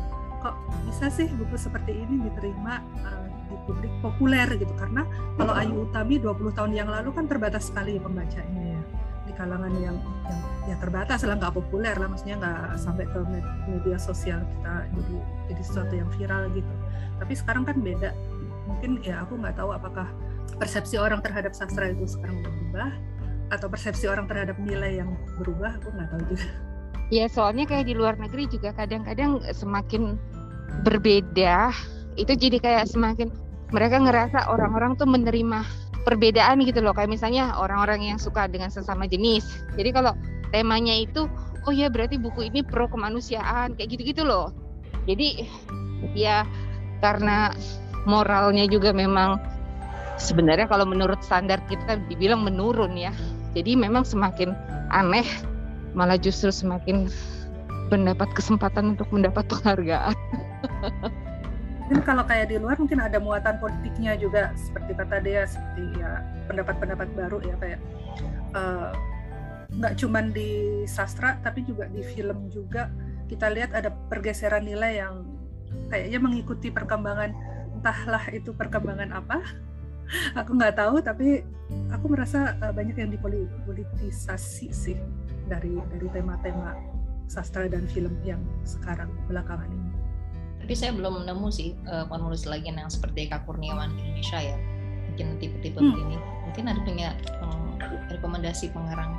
kok 0.47 0.55
bisa 0.88 1.12
sih 1.12 1.27
buku 1.36 1.60
seperti 1.60 1.91
ini 1.91 2.23
diterima 2.31 2.79
uh, 3.03 3.27
di 3.51 3.55
publik 3.67 3.91
populer 3.99 4.47
gitu. 4.55 4.71
Karena 4.79 5.03
kalau 5.36 5.51
Ayu 5.51 5.83
Utami 5.83 6.23
20 6.23 6.55
tahun 6.55 6.71
yang 6.71 6.88
lalu 6.88 7.12
kan 7.12 7.27
terbatas 7.27 7.67
sekali 7.67 7.99
pembacanya 7.99 8.79
ya. 8.79 8.81
Di 9.27 9.36
kalangan 9.36 9.75
yang, 9.75 9.99
yang 10.23 10.39
ya 10.71 10.75
terbatas 10.79 11.27
lah 11.27 11.36
nggak 11.36 11.51
populer 11.51 11.91
lah 11.99 12.07
maksudnya 12.07 12.39
nggak 12.39 12.79
sampai 12.79 13.03
ke 13.12 13.19
med- 13.27 13.55
media 13.67 13.99
sosial 13.99 14.39
kita 14.39 14.88
jadi 14.95 15.15
jadi 15.51 15.62
sesuatu 15.67 15.93
yang 15.99 16.10
viral 16.15 16.43
gitu. 16.55 16.73
Tapi 17.19 17.33
sekarang 17.36 17.63
kan 17.67 17.75
beda. 17.83 18.15
Mungkin 18.71 19.03
ya 19.03 19.27
aku 19.27 19.36
nggak 19.36 19.60
tahu 19.60 19.75
apakah 19.75 20.07
persepsi 20.55 20.95
orang 20.95 21.19
terhadap 21.19 21.51
sastra 21.51 21.91
itu 21.91 22.07
sekarang 22.07 22.39
berubah 22.39 22.95
atau 23.51 23.67
persepsi 23.67 24.07
orang 24.07 24.27
terhadap 24.31 24.55
nilai 24.60 25.03
yang 25.03 25.12
berubah 25.39 25.75
aku 25.75 25.91
nggak 25.91 26.07
tahu 26.07 26.23
juga. 26.31 26.47
Ya 27.07 27.31
soalnya 27.31 27.63
kayak 27.63 27.88
di 27.88 27.95
luar 27.95 28.19
negeri 28.19 28.51
juga 28.51 28.75
kadang-kadang 28.75 29.39
semakin 29.55 30.19
berbeda 30.84 31.71
itu 32.17 32.34
jadi 32.34 32.58
kayak 32.58 32.86
semakin 32.89 33.30
mereka 33.69 33.99
ngerasa 33.99 34.47
orang-orang 34.47 34.95
tuh 34.95 35.06
menerima 35.06 35.63
perbedaan 36.08 36.63
gitu 36.63 36.80
loh. 36.80 36.95
Kayak 36.95 37.19
misalnya 37.19 37.51
orang-orang 37.60 38.15
yang 38.15 38.19
suka 38.19 38.47
dengan 38.47 38.71
sesama 38.71 39.06
jenis. 39.06 39.43
Jadi 39.75 39.91
kalau 39.91 40.15
temanya 40.56 40.95
itu 40.95 41.27
oh 41.67 41.73
ya 41.75 41.91
berarti 41.91 42.15
buku 42.15 42.47
ini 42.47 42.63
pro 42.63 42.88
kemanusiaan 42.88 43.75
kayak 43.75 43.99
gitu-gitu 43.99 44.23
loh. 44.23 44.56
Jadi 45.03 45.43
ya 46.15 46.47
karena 47.03 47.51
moralnya 48.08 48.63
juga 48.71 48.95
memang 48.95 49.36
sebenarnya 50.15 50.71
kalau 50.71 50.88
menurut 50.88 51.19
standar 51.19 51.60
kita 51.67 51.99
dibilang 52.08 52.47
menurun 52.47 52.95
ya. 52.95 53.12
Jadi 53.51 53.75
memang 53.75 54.08
semakin 54.08 54.56
aneh 54.95 55.27
malah 55.91 56.15
justru 56.15 56.53
semakin 56.53 57.12
mendapat 57.91 58.32
kesempatan 58.32 58.95
untuk 58.95 59.12
mendapat 59.12 59.43
penghargaan 59.51 60.15
mungkin 61.88 62.03
kalau 62.03 62.23
kayak 62.27 62.51
di 62.51 62.60
luar 62.60 62.75
mungkin 62.75 62.99
ada 62.99 63.15
muatan 63.15 63.63
politiknya 63.63 64.19
juga 64.19 64.51
seperti 64.60 64.91
kata 64.91 65.23
dia 65.23 65.47
seperti 65.47 66.03
ya 66.03 66.19
pendapat-pendapat 66.51 67.08
baru 67.15 67.39
ya 67.47 67.56
kayak 67.63 67.80
uh, 68.51 68.91
nggak 69.71 69.93
cuman 69.99 70.32
di 70.32 70.84
sastra 70.88 71.39
tapi 71.43 71.63
juga 71.63 71.88
di 71.91 72.01
film 72.03 72.47
juga. 72.51 72.89
Kita 73.27 73.51
lihat 73.51 73.75
ada 73.75 73.91
pergeseran 73.91 74.63
nilai 74.63 75.03
yang 75.03 75.27
kayaknya 75.91 76.19
mengikuti 76.23 76.71
perkembangan 76.71 77.36
entahlah 77.80 78.23
itu 78.32 78.56
perkembangan 78.56 79.12
apa. 79.12 79.43
Aku 80.39 80.56
nggak 80.56 80.80
tahu 80.80 81.03
tapi 81.03 81.43
aku 81.91 82.06
merasa 82.08 82.56
uh, 82.63 82.71
banyak 82.71 82.95
yang 82.95 83.12
dipolitisasi 83.12 84.71
sih 84.71 84.95
dari 85.51 85.75
dari 85.91 86.08
tema-tema 86.15 86.80
sastra 87.27 87.67
dan 87.67 87.84
film 87.91 88.15
yang 88.23 88.39
sekarang 88.63 89.12
belakangan 89.27 89.67
ini 89.67 89.87
tapi 90.67 90.75
saya 90.75 90.91
belum 90.91 91.23
nemu 91.23 91.47
sih 91.47 91.71
uh, 91.88 92.03
penulis 92.12 92.43
lagi 92.43 92.67
yang 92.67 92.91
seperti 92.91 93.32
Kak 93.32 93.47
Kurniawan 93.47 93.88
di 93.95 94.03
Indonesia 94.03 94.51
ya. 94.51 94.60
Mungkin 95.08 95.39
tipe-tipe 95.39 95.80
hmm. 95.80 95.95
begini. 95.95 96.15
Mungkin 96.43 96.63
ada 96.67 96.80
punya 96.84 97.10
um, 97.39 97.80
rekomendasi 98.12 98.75
pengarang. 98.75 99.15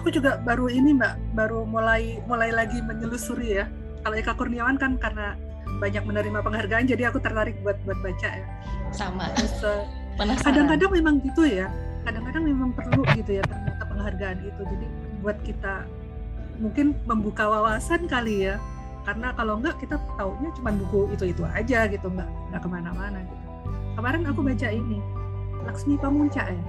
Aku 0.00 0.08
juga 0.08 0.40
baru 0.40 0.72
ini 0.72 0.96
mbak 0.96 1.20
baru 1.36 1.68
mulai 1.68 2.16
mulai 2.24 2.48
lagi 2.48 2.80
menyelusuri 2.80 3.60
ya. 3.60 3.68
Kalau 4.08 4.16
Eka 4.16 4.32
Kurniawan 4.40 4.80
kan 4.80 4.96
karena 4.96 5.36
banyak 5.84 6.00
menerima 6.00 6.40
penghargaan 6.40 6.88
jadi 6.88 7.12
aku 7.12 7.20
tertarik 7.20 7.60
buat 7.60 7.76
buat 7.84 8.00
baca 8.00 8.28
ya. 8.32 8.48
Sama. 8.88 9.36
Uh, 9.68 9.84
kadang-kadang 10.16 10.96
memang 10.96 11.20
gitu 11.20 11.44
ya. 11.44 11.68
Kadang-kadang 12.08 12.40
memang 12.40 12.72
perlu 12.72 13.04
gitu 13.12 13.36
ya 13.36 13.44
ternyata 13.44 13.84
penghargaan 13.84 14.40
itu 14.48 14.62
jadi 14.64 14.86
buat 15.20 15.36
kita 15.44 15.84
mungkin 16.56 16.96
membuka 17.04 17.52
wawasan 17.52 18.08
kali 18.08 18.48
ya 18.48 18.56
karena 19.04 19.36
kalau 19.36 19.60
enggak 19.60 19.76
kita 19.84 20.00
taunya 20.16 20.48
cuma 20.56 20.72
buku 20.72 21.12
itu 21.12 21.24
itu 21.36 21.44
aja 21.44 21.84
gitu 21.92 22.08
nggak 22.08 22.28
nggak 22.50 22.60
ke 22.64 22.68
mana-mana 22.68 23.20
gitu. 23.20 23.44
Kemarin 23.94 24.22
aku 24.26 24.40
baca 24.40 24.68
ini 24.72 24.98
Laksmi 25.68 25.94
Pamunca 26.00 26.48
ya. 26.48 26.64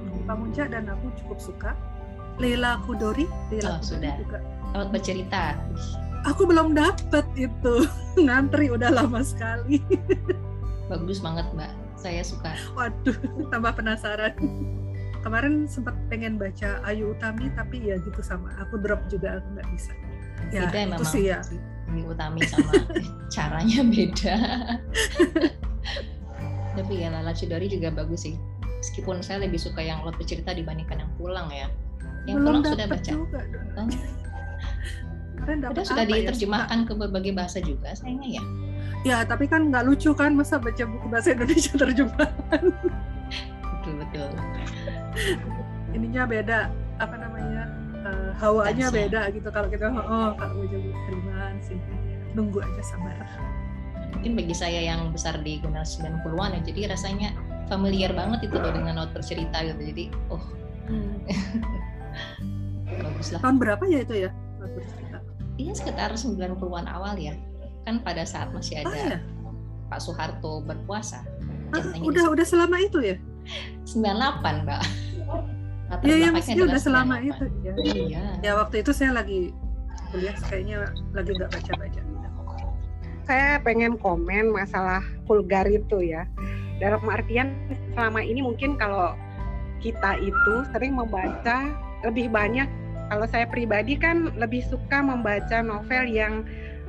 Laksmi 0.00 0.22
Pamunca 0.24 0.62
dan 0.72 0.88
aku 0.88 1.06
cukup 1.20 1.38
suka. 1.38 1.70
Leila 2.36 2.80
Kudori 2.84 3.28
Leila 3.52 3.76
oh, 3.76 3.84
Kudori 3.84 3.88
sudah. 3.92 4.14
juga. 4.16 4.38
Dapat 4.72 4.88
bercerita. 4.92 5.42
Aku 6.32 6.42
belum 6.48 6.72
dapat 6.72 7.24
itu. 7.36 7.74
Ngantri 8.24 8.72
udah 8.72 8.90
lama 8.92 9.20
sekali. 9.20 9.84
Bagus 10.88 11.20
banget 11.20 11.44
mbak. 11.52 11.72
Saya 12.00 12.24
suka. 12.24 12.56
Waduh 12.72 13.16
tambah 13.52 13.76
penasaran. 13.76 14.32
Kemarin 15.20 15.68
sempat 15.68 15.92
pengen 16.08 16.40
baca 16.40 16.80
Ayu 16.88 17.12
Utami 17.12 17.52
tapi 17.52 17.84
ya 17.84 18.00
gitu 18.00 18.24
sama. 18.24 18.48
Aku 18.64 18.80
drop 18.80 19.04
juga 19.12 19.40
aku 19.40 19.48
nggak 19.60 19.68
bisa 19.76 19.92
ya, 20.52 20.66
beda 20.66 20.78
itu 20.78 20.88
memang 20.90 21.04
sih 21.06 21.24
ya. 21.30 21.38
Utami 21.96 22.44
sama 22.44 22.72
caranya 23.34 23.80
beda. 23.86 24.36
Tapi 26.76 26.92
ya 27.00 27.08
Lala 27.08 27.32
Chudori 27.32 27.72
juga 27.72 27.88
bagus 27.88 28.28
sih. 28.28 28.36
Meskipun 28.84 29.24
saya 29.24 29.48
lebih 29.48 29.56
suka 29.56 29.80
yang 29.80 30.04
lot 30.04 30.14
cerita 30.22 30.52
dibandingkan 30.52 31.00
yang 31.00 31.12
pulang 31.16 31.48
ya. 31.48 31.72
Yang 32.28 32.36
Belum 32.42 32.60
pulang 32.60 32.64
sudah 32.68 32.86
baca. 32.86 33.10
juga, 33.10 33.40
oh. 33.80 33.88
Udah 35.46 35.84
sudah 35.86 36.04
ya, 36.04 36.26
diterjemahkan 36.26 36.78
ya, 36.82 36.86
ke 36.90 36.92
berbagai 36.98 37.32
bahasa 37.32 37.58
juga 37.62 37.94
sayangnya 37.94 38.40
ya. 38.40 38.42
Ya 39.06 39.16
tapi 39.22 39.46
kan 39.46 39.70
nggak 39.70 39.86
lucu 39.86 40.10
kan 40.12 40.34
masa 40.34 40.58
baca 40.58 40.82
buku 40.82 41.06
bahasa 41.06 41.32
Indonesia 41.32 41.72
terjemahan. 41.78 42.64
Betul 43.78 43.94
betul. 44.02 44.30
Ininya 45.94 46.26
beda 46.26 46.60
hawanya 48.40 48.86
beda 48.92 49.32
gitu. 49.32 49.48
Kalau 49.48 49.68
kita 49.70 49.88
oh 49.92 50.30
kalau 50.36 50.52
mau 50.62 50.66
jadi 50.68 50.90
terimaan 51.08 51.56
sih 51.64 51.78
nunggu 52.36 52.60
aja 52.60 52.82
sabar. 52.84 53.16
Mungkin 54.16 54.32
bagi 54.36 54.54
saya 54.56 54.80
yang 54.80 55.12
besar 55.12 55.40
di 55.44 55.60
generasi 55.60 56.00
90-an 56.00 56.56
ya 56.56 56.60
jadi 56.72 56.80
rasanya 56.96 57.30
familiar 57.68 58.14
banget 58.16 58.48
itu 58.48 58.56
loh 58.56 58.72
dengan 58.72 59.04
not 59.04 59.10
bercerita 59.12 59.64
gitu. 59.64 59.82
Jadi 59.92 60.04
oh. 60.32 60.44
Hmm. 60.86 61.16
bagus 63.04 63.28
lah. 63.34 63.40
Tahun 63.42 63.56
berapa 63.58 63.84
ya 63.88 63.98
itu 64.04 64.14
ya 64.28 64.30
not 64.60 64.72
bercerita? 64.72 65.18
Iya 65.56 65.72
sekitar 65.72 66.10
90-an 66.16 66.86
awal 66.88 67.16
ya. 67.16 67.34
Kan 67.88 68.02
pada 68.02 68.26
saat 68.26 68.50
masih 68.50 68.82
ada 68.82 68.90
oh, 68.90 68.94
ya? 68.94 69.20
Pak 69.86 70.02
Soeharto 70.02 70.66
berpuasa 70.66 71.22
ah, 71.74 71.82
udah 72.02 72.34
udah 72.34 72.46
selama 72.46 72.82
itu 72.82 72.98
ya? 73.02 73.16
98 73.86 74.66
mbak 74.66 74.82
Iya, 76.02 76.16
ya, 76.18 76.28
mesti 76.34 76.58
udah 76.58 76.80
selama 76.82 77.22
itu. 77.22 77.44
Ya. 77.62 77.72
Iya. 77.78 78.22
Ya 78.42 78.52
waktu 78.58 78.82
itu 78.82 78.90
saya 78.90 79.14
lagi 79.14 79.54
kuliah, 80.10 80.34
kayaknya 80.50 80.90
lagi 81.14 81.30
nggak 81.34 81.50
baca-baca. 81.54 82.00
Saya 83.26 83.58
pengen 83.62 83.98
komen 83.98 84.54
masalah 84.54 85.02
vulgar 85.26 85.66
itu 85.66 86.02
ya. 86.02 86.26
Dalam 86.78 87.02
artian 87.06 87.54
selama 87.94 88.22
ini 88.22 88.42
mungkin 88.42 88.78
kalau 88.78 89.14
kita 89.82 90.18
itu 90.22 90.54
sering 90.74 90.94
membaca 90.94 91.70
lebih 92.02 92.30
banyak. 92.30 92.66
Kalau 93.06 93.26
saya 93.30 93.46
pribadi 93.46 93.94
kan 93.94 94.34
lebih 94.34 94.66
suka 94.66 94.98
membaca 94.98 95.62
novel 95.62 96.10
yang 96.10 96.42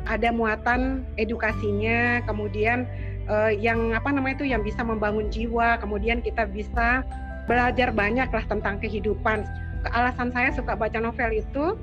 ada 0.10 0.34
muatan 0.34 1.06
edukasinya, 1.22 2.26
kemudian 2.26 2.90
uh, 3.30 3.54
yang 3.54 3.94
apa 3.94 4.10
namanya 4.10 4.42
itu 4.42 4.50
yang 4.50 4.66
bisa 4.66 4.82
membangun 4.82 5.30
jiwa, 5.30 5.78
kemudian 5.78 6.24
kita 6.26 6.50
bisa 6.50 7.06
belajar 7.48 7.90
banyak 7.96 8.30
lah 8.30 8.46
tentang 8.46 8.78
kehidupan. 8.84 9.48
Alasan 9.88 10.36
saya 10.36 10.52
suka 10.52 10.76
baca 10.76 11.00
novel 11.00 11.40
itu 11.40 11.80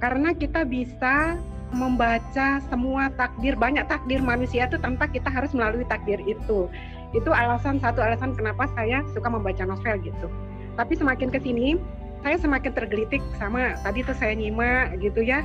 karena 0.00 0.32
kita 0.32 0.64
bisa 0.64 1.36
membaca 1.72 2.60
semua 2.68 3.08
takdir 3.16 3.56
banyak 3.56 3.88
takdir 3.88 4.20
manusia 4.20 4.68
itu 4.68 4.76
tanpa 4.76 5.08
kita 5.08 5.28
harus 5.32 5.52
melalui 5.56 5.84
takdir 5.88 6.20
itu. 6.24 6.68
Itu 7.12 7.30
alasan 7.32 7.80
satu 7.80 8.00
alasan 8.00 8.36
kenapa 8.36 8.68
saya 8.72 9.04
suka 9.12 9.28
membaca 9.28 9.64
novel 9.64 10.00
gitu. 10.04 10.28
Tapi 10.76 10.96
semakin 10.96 11.28
ke 11.28 11.40
sini 11.40 11.76
saya 12.22 12.38
semakin 12.38 12.72
tergelitik 12.72 13.20
sama 13.36 13.76
tadi 13.82 14.04
tuh 14.06 14.16
saya 14.16 14.32
nyimak 14.36 14.96
gitu 15.00 15.20
ya. 15.24 15.44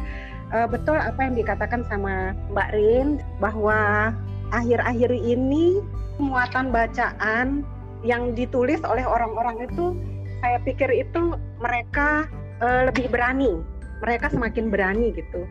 E, 0.52 0.64
betul 0.72 0.96
apa 0.96 1.28
yang 1.28 1.36
dikatakan 1.36 1.84
sama 1.92 2.32
Mbak 2.56 2.70
Rin 2.76 3.08
bahwa 3.44 4.12
akhir-akhir 4.56 5.12
ini 5.12 5.84
muatan 6.20 6.72
bacaan 6.72 7.68
yang 8.06 8.34
ditulis 8.38 8.82
oleh 8.86 9.06
orang-orang 9.06 9.66
itu 9.66 9.98
saya 10.42 10.62
pikir 10.62 10.90
itu 10.94 11.34
mereka 11.58 12.30
uh, 12.62 12.86
lebih 12.90 13.10
berani. 13.10 13.62
Mereka 14.06 14.30
semakin 14.30 14.70
berani 14.70 15.14
gitu. 15.18 15.50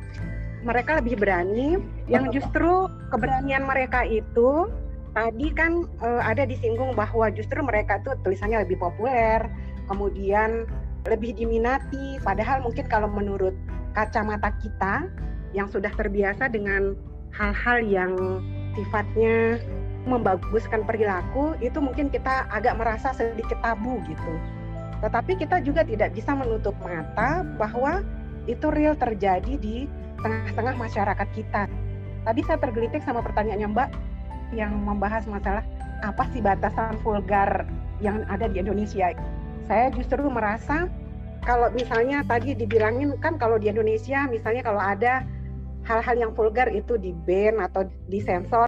Mereka 0.63 1.03
lebih 1.03 1.19
berani 1.19 1.79
yang 2.07 2.31
justru 2.31 2.91
keberanian 3.11 3.67
mereka 3.67 4.07
itu 4.07 4.71
tadi 5.15 5.51
kan 5.55 5.87
uh, 6.03 6.23
ada 6.23 6.47
disinggung 6.47 6.95
bahwa 6.95 7.31
justru 7.35 7.59
mereka 7.63 7.99
tuh 8.07 8.15
tulisannya 8.23 8.63
lebih 8.63 8.79
populer 8.79 9.43
kemudian 9.91 10.67
lebih 11.07 11.35
diminati. 11.35 12.19
Padahal 12.23 12.63
mungkin 12.63 12.87
kalau 12.87 13.11
menurut 13.11 13.55
kacamata 13.95 14.53
kita 14.63 15.07
yang 15.55 15.71
sudah 15.71 15.91
terbiasa 15.95 16.51
dengan 16.51 16.95
hal-hal 17.33 17.79
yang 17.83 18.13
sifatnya 18.77 19.57
membaguskan 20.07 20.87
perilaku 20.87 21.59
itu 21.59 21.83
mungkin 21.83 22.09
kita 22.09 22.47
agak 22.49 22.79
merasa 22.79 23.11
sedikit 23.13 23.59
tabu 23.61 23.99
gitu. 24.07 24.33
Tetapi 25.03 25.37
kita 25.37 25.61
juga 25.61 25.85
tidak 25.85 26.15
bisa 26.17 26.33
menutup 26.33 26.73
mata 26.81 27.45
bahwa 27.61 28.01
itu 28.47 28.71
real 28.71 28.95
terjadi 28.95 29.59
di 29.59 29.91
tengah-tengah 30.23 30.79
masyarakat 30.79 31.29
kita. 31.35 31.67
Tadi 32.25 32.41
saya 32.47 32.59
tergelitik 32.59 33.03
sama 33.03 33.21
pertanyaannya 33.21 33.69
Mbak 33.71 33.91
yang 34.55 34.73
membahas 34.79 35.27
masalah 35.27 35.67
apa 36.07 36.23
sih 36.31 36.41
batasan 36.41 36.97
vulgar 37.03 37.67
yang 37.99 38.23
ada 38.31 38.47
di 38.47 38.63
Indonesia. 38.63 39.11
Saya 39.67 39.91
justru 39.91 40.23
merasa 40.31 40.87
kalau 41.43 41.71
misalnya 41.75 42.23
tadi 42.27 42.55
dibilangin 42.55 43.15
kan 43.19 43.39
kalau 43.39 43.59
di 43.59 43.71
Indonesia 43.71 44.27
misalnya 44.31 44.63
kalau 44.63 44.83
ada 44.83 45.27
hal-hal 45.87 46.17
yang 46.19 46.33
vulgar 46.35 46.67
itu 46.71 46.99
di 46.99 47.15
ban 47.15 47.63
atau 47.63 47.87
disensor 48.11 48.67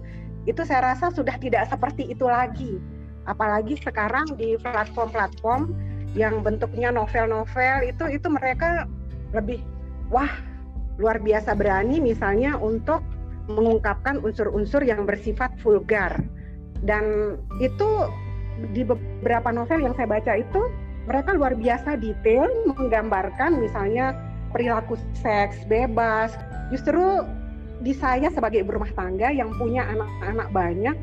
itu 0.49 0.65
saya 0.65 0.93
rasa 0.93 1.13
sudah 1.13 1.37
tidak 1.37 1.69
seperti 1.69 2.09
itu 2.09 2.25
lagi. 2.25 2.81
Apalagi 3.29 3.77
sekarang 3.85 4.25
di 4.35 4.57
platform-platform 4.57 5.69
yang 6.17 6.41
bentuknya 6.41 6.89
novel-novel 6.89 7.85
itu 7.85 8.09
itu 8.09 8.27
mereka 8.33 8.89
lebih 9.37 9.61
wah 10.09 10.29
luar 10.97 11.21
biasa 11.21 11.53
berani 11.53 12.01
misalnya 12.01 12.57
untuk 12.57 13.05
mengungkapkan 13.45 14.17
unsur-unsur 14.25 14.81
yang 14.81 15.05
bersifat 15.05 15.53
vulgar. 15.61 16.17
Dan 16.81 17.37
itu 17.61 18.09
di 18.73 18.83
beberapa 18.83 19.53
novel 19.53 19.85
yang 19.85 19.93
saya 19.95 20.09
baca 20.09 20.33
itu 20.35 20.61
mereka 21.05 21.33
luar 21.33 21.53
biasa 21.57 21.97
detail 21.97 22.45
menggambarkan 22.69 23.57
misalnya 23.61 24.13
perilaku 24.53 24.97
seks 25.17 25.65
bebas. 25.69 26.33
Justru 26.69 27.25
di 27.79 27.95
saya 27.95 28.27
sebagai 28.31 28.63
ibu 28.63 28.75
rumah 28.75 28.91
tangga 28.95 29.31
yang 29.31 29.55
punya 29.55 29.87
anak-anak 29.87 30.47
banyak, 30.51 30.95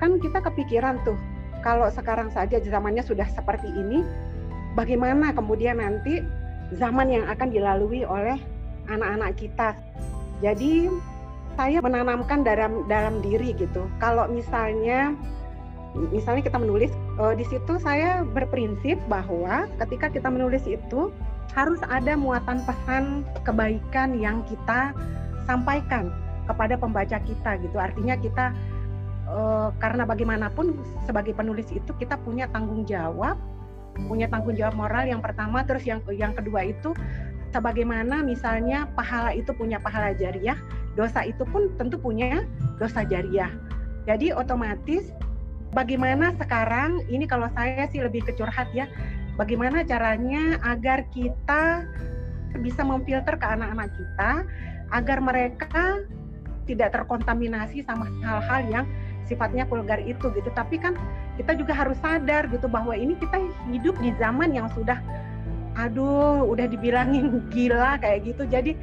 kan 0.00 0.16
kita 0.20 0.40
kepikiran 0.40 1.00
tuh 1.04 1.16
kalau 1.64 1.88
sekarang 1.88 2.28
saja 2.28 2.60
zamannya 2.60 3.00
sudah 3.00 3.24
seperti 3.32 3.68
ini, 3.72 4.04
bagaimana 4.76 5.32
kemudian 5.32 5.80
nanti 5.80 6.20
zaman 6.76 7.08
yang 7.08 7.24
akan 7.28 7.48
dilalui 7.48 8.04
oleh 8.04 8.36
anak-anak 8.88 9.32
kita. 9.40 9.72
Jadi 10.44 10.92
saya 11.56 11.80
menanamkan 11.80 12.44
dalam 12.44 12.84
dalam 12.90 13.24
diri 13.24 13.56
gitu. 13.56 13.88
Kalau 13.96 14.28
misalnya 14.28 15.16
misalnya 16.10 16.42
kita 16.42 16.58
menulis 16.58 16.90
uh, 17.16 17.32
di 17.32 17.46
situ 17.46 17.78
saya 17.78 18.26
berprinsip 18.26 18.98
bahwa 19.06 19.70
ketika 19.86 20.10
kita 20.10 20.28
menulis 20.28 20.66
itu 20.66 21.14
harus 21.54 21.78
ada 21.86 22.18
muatan 22.18 22.60
pesan 22.66 23.22
kebaikan 23.46 24.18
yang 24.18 24.42
kita 24.50 24.90
sampaikan 25.44 26.10
kepada 26.44 26.76
pembaca 26.76 27.16
kita 27.20 27.50
gitu. 27.60 27.76
Artinya 27.80 28.14
kita 28.20 28.52
uh, 29.28 29.72
karena 29.80 30.04
bagaimanapun 30.04 30.76
sebagai 31.08 31.32
penulis 31.32 31.68
itu 31.72 31.90
kita 31.96 32.20
punya 32.20 32.48
tanggung 32.52 32.84
jawab, 32.84 33.40
punya 34.08 34.28
tanggung 34.28 34.56
jawab 34.56 34.76
moral 34.76 35.08
yang 35.08 35.24
pertama, 35.24 35.64
terus 35.64 35.84
yang 35.88 36.04
yang 36.12 36.36
kedua 36.36 36.68
itu 36.68 36.92
sebagaimana 37.54 38.20
misalnya 38.26 38.90
pahala 38.98 39.32
itu 39.32 39.54
punya 39.54 39.78
pahala 39.80 40.12
jariah, 40.16 40.58
dosa 40.98 41.24
itu 41.24 41.46
pun 41.48 41.70
tentu 41.78 41.96
punya 41.96 42.44
dosa 42.76 43.06
jariah. 43.06 43.50
Jadi 44.04 44.36
otomatis 44.36 45.08
bagaimana 45.72 46.36
sekarang 46.36 47.00
ini 47.08 47.24
kalau 47.24 47.48
saya 47.56 47.88
sih 47.88 48.04
lebih 48.04 48.26
kecurhat 48.26 48.68
ya, 48.76 48.84
bagaimana 49.40 49.80
caranya 49.86 50.60
agar 50.66 51.08
kita 51.14 51.88
bisa 52.62 52.86
memfilter 52.86 53.34
ke 53.34 53.46
anak-anak 53.46 53.90
kita 53.90 54.30
agar 54.94 55.18
mereka 55.18 56.06
tidak 56.64 56.94
terkontaminasi 56.96 57.84
sama 57.84 58.08
hal-hal 58.24 58.62
yang 58.70 58.86
sifatnya 59.26 59.66
vulgar 59.66 60.00
itu 60.00 60.30
gitu. 60.32 60.48
Tapi 60.54 60.78
kan 60.80 60.96
kita 61.36 61.58
juga 61.58 61.74
harus 61.74 61.98
sadar 62.00 62.46
gitu 62.48 62.70
bahwa 62.70 62.94
ini 62.94 63.18
kita 63.18 63.36
hidup 63.68 63.98
di 64.00 64.14
zaman 64.16 64.54
yang 64.54 64.70
sudah 64.72 64.96
aduh 65.74 66.46
udah 66.46 66.70
dibilangin 66.70 67.42
gila 67.54 67.98
kayak 68.00 68.24
gitu. 68.24 68.46
Jadi 68.48 68.78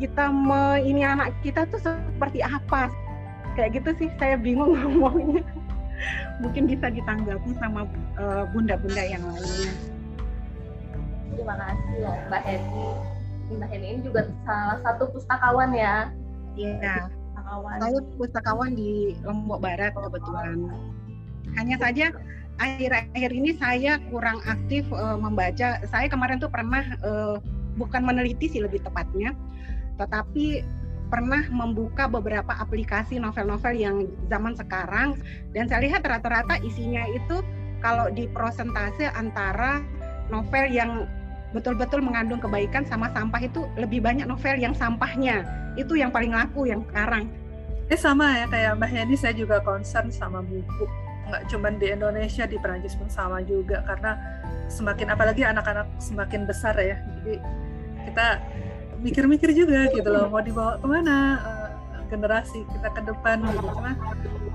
kita 0.00 0.30
me, 0.32 0.82
ini 0.82 1.04
anak 1.04 1.34
kita 1.42 1.66
tuh 1.68 1.82
seperti 1.82 2.40
apa? 2.40 2.88
Kayak 3.58 3.82
gitu 3.82 3.90
sih 4.00 4.08
saya 4.16 4.38
bingung 4.38 4.72
ngomongnya. 4.78 5.44
Mungkin 6.40 6.66
bisa 6.66 6.90
ditanggapi 6.90 7.50
sama 7.60 7.86
bunda 8.16 8.48
bunda-bunda 8.50 9.02
yang 9.04 9.22
lainnya. 9.22 9.72
Terima 11.32 11.54
kasih 11.56 12.00
Mbak 12.28 12.42
Heni 12.44 13.11
Mbak 13.58 13.68
Heni 13.70 13.86
ini 13.96 14.00
juga 14.04 14.28
salah 14.48 14.78
satu 14.84 15.10
pustakawan 15.12 15.70
ya 15.76 16.08
iya 16.56 17.08
pustakawan. 17.52 17.76
Saya 17.80 17.98
pustakawan 18.16 18.70
di 18.72 18.92
Lombok 19.24 19.60
Barat 19.60 19.92
kebetulan. 19.92 20.58
Hanya 21.58 21.76
saja 21.76 22.06
akhir-akhir 22.56 23.30
ini 23.32 23.50
saya 23.60 24.00
kurang 24.08 24.40
aktif 24.48 24.88
uh, 24.92 25.18
membaca. 25.20 25.82
Saya 25.84 26.06
kemarin 26.08 26.40
tuh 26.40 26.48
pernah 26.48 26.84
uh, 27.04 27.36
bukan 27.76 28.04
meneliti 28.04 28.48
sih 28.48 28.60
lebih 28.64 28.80
tepatnya, 28.80 29.36
tetapi 30.00 30.64
pernah 31.12 31.44
membuka 31.52 32.08
beberapa 32.08 32.56
aplikasi 32.56 33.20
novel-novel 33.20 33.76
yang 33.76 33.96
zaman 34.32 34.56
sekarang 34.56 35.20
dan 35.52 35.68
saya 35.68 35.84
lihat 35.84 36.08
rata-rata 36.08 36.56
isinya 36.64 37.04
itu 37.12 37.44
kalau 37.84 38.08
di 38.08 38.24
prosentase 38.32 39.12
antara 39.12 39.84
novel 40.32 40.72
yang 40.72 41.04
betul-betul 41.52 42.00
mengandung 42.00 42.40
kebaikan 42.40 42.82
sama 42.88 43.12
sampah 43.12 43.40
itu 43.44 43.68
lebih 43.76 44.00
banyak 44.00 44.24
novel 44.24 44.56
yang 44.56 44.72
sampahnya. 44.72 45.44
Itu 45.76 45.96
yang 45.96 46.12
paling 46.12 46.32
laku 46.32 46.68
yang 46.68 46.84
sekarang. 46.88 47.28
Eh 47.92 47.96
sama 48.00 48.40
ya 48.40 48.46
kayak 48.48 48.80
Mbak 48.80 48.90
Yani 48.92 49.16
saya 49.20 49.34
juga 49.36 49.60
concern 49.60 50.08
sama 50.08 50.40
buku. 50.40 50.84
Nggak 51.28 51.42
cuma 51.52 51.68
di 51.76 51.86
Indonesia 51.92 52.44
di 52.48 52.56
Perancis 52.56 52.96
pun 52.96 53.08
sama 53.12 53.44
juga 53.44 53.84
karena 53.84 54.16
semakin 54.72 55.12
apalagi 55.12 55.44
anak-anak 55.44 55.86
semakin 56.00 56.48
besar 56.48 56.74
ya. 56.80 56.96
Jadi 57.20 57.36
kita 58.08 58.26
mikir-mikir 59.04 59.50
juga 59.52 59.92
gitu 59.92 60.08
loh 60.08 60.32
mau 60.32 60.40
dibawa 60.40 60.78
ke 60.80 60.86
mana 60.88 61.16
uh, 61.42 61.68
generasi 62.08 62.64
kita 62.72 62.88
ke 62.96 63.00
depan 63.04 63.44
gitu. 63.44 63.68
Cuma 63.76 63.92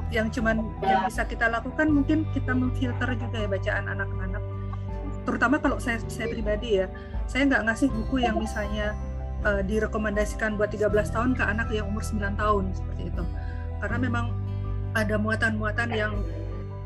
yang 0.10 0.28
cuman 0.32 0.56
yang 0.82 1.04
bisa 1.06 1.28
kita 1.28 1.52
lakukan 1.52 1.88
mungkin 1.92 2.24
kita 2.32 2.56
memfilter 2.56 3.10
juga 3.20 3.38
ya 3.44 3.48
bacaan 3.50 3.86
anak-anak 3.92 4.44
terutama 5.28 5.60
kalau 5.60 5.76
saya 5.76 6.00
saya 6.08 6.32
pribadi 6.32 6.80
ya 6.80 6.88
saya 7.28 7.44
nggak 7.52 7.68
ngasih 7.68 7.92
buku 7.92 8.24
yang 8.24 8.40
misalnya 8.40 8.96
uh, 9.44 9.62
direkomendasikan 9.62 10.56
buat 10.56 10.72
13 10.72 10.88
tahun 11.12 11.32
ke 11.36 11.44
anak 11.44 11.68
yang 11.76 11.92
umur 11.92 12.02
9 12.02 12.40
tahun 12.40 12.64
seperti 12.74 13.12
itu. 13.12 13.24
Karena 13.84 13.98
memang 14.00 14.26
ada 14.96 15.20
muatan-muatan 15.20 15.90
yang 15.94 16.14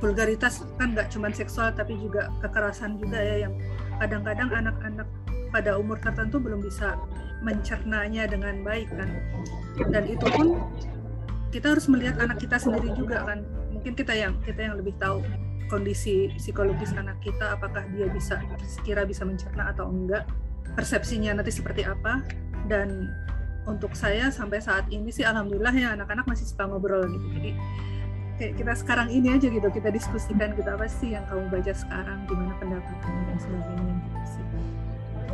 vulgaritas 0.02 0.66
kan 0.82 0.98
nggak 0.98 1.14
cuma 1.14 1.30
seksual 1.30 1.70
tapi 1.72 1.94
juga 2.02 2.34
kekerasan 2.42 2.98
juga 2.98 3.22
ya 3.22 3.46
yang 3.46 3.54
kadang-kadang 4.02 4.50
anak-anak 4.50 5.08
pada 5.54 5.78
umur 5.78 6.02
tertentu 6.02 6.42
belum 6.42 6.66
bisa 6.66 6.98
mencernanya 7.46 8.26
dengan 8.26 8.66
baik 8.66 8.90
kan. 8.90 9.10
Dan 9.94 10.04
itu 10.10 10.26
pun 10.34 10.58
kita 11.54 11.78
harus 11.78 11.86
melihat 11.86 12.18
anak 12.18 12.42
kita 12.42 12.58
sendiri 12.58 12.90
juga 12.98 13.22
kan. 13.30 13.46
Mungkin 13.70 13.94
kita 13.94 14.14
yang 14.18 14.34
kita 14.42 14.74
yang 14.74 14.76
lebih 14.82 14.98
tahu 14.98 15.22
kondisi 15.72 16.28
psikologis 16.36 16.92
anak 17.00 17.16
kita 17.24 17.56
apakah 17.56 17.88
dia 17.96 18.12
bisa 18.12 18.44
sekira 18.68 19.08
bisa 19.08 19.24
mencerna 19.24 19.72
atau 19.72 19.88
enggak 19.88 20.28
persepsinya 20.76 21.40
nanti 21.40 21.56
seperti 21.56 21.88
apa. 21.88 22.20
Dan 22.68 23.08
untuk 23.64 23.96
saya 23.96 24.28
sampai 24.28 24.60
saat 24.60 24.92
ini 24.92 25.08
sih 25.14 25.24
alhamdulillah 25.24 25.72
ya 25.72 25.96
anak-anak 25.96 26.28
masih 26.28 26.44
suka 26.44 26.68
ngobrol 26.68 27.08
gitu. 27.08 27.28
Jadi 27.40 27.52
kayak 28.36 28.54
kita 28.60 28.74
sekarang 28.76 29.08
ini 29.14 29.38
aja 29.38 29.48
gitu 29.48 29.68
kita 29.72 29.88
diskusikan 29.94 30.52
gitu 30.60 30.68
apa 30.68 30.92
sih 30.92 31.16
yang 31.16 31.24
kamu 31.32 31.48
baca 31.48 31.74
sekarang 31.78 32.20
gimana 32.28 32.54
pendapatnya 32.60 33.20
dan 33.32 33.38
sebagainya 33.40 33.94
gitu 33.96 34.20
sih. 34.28 34.44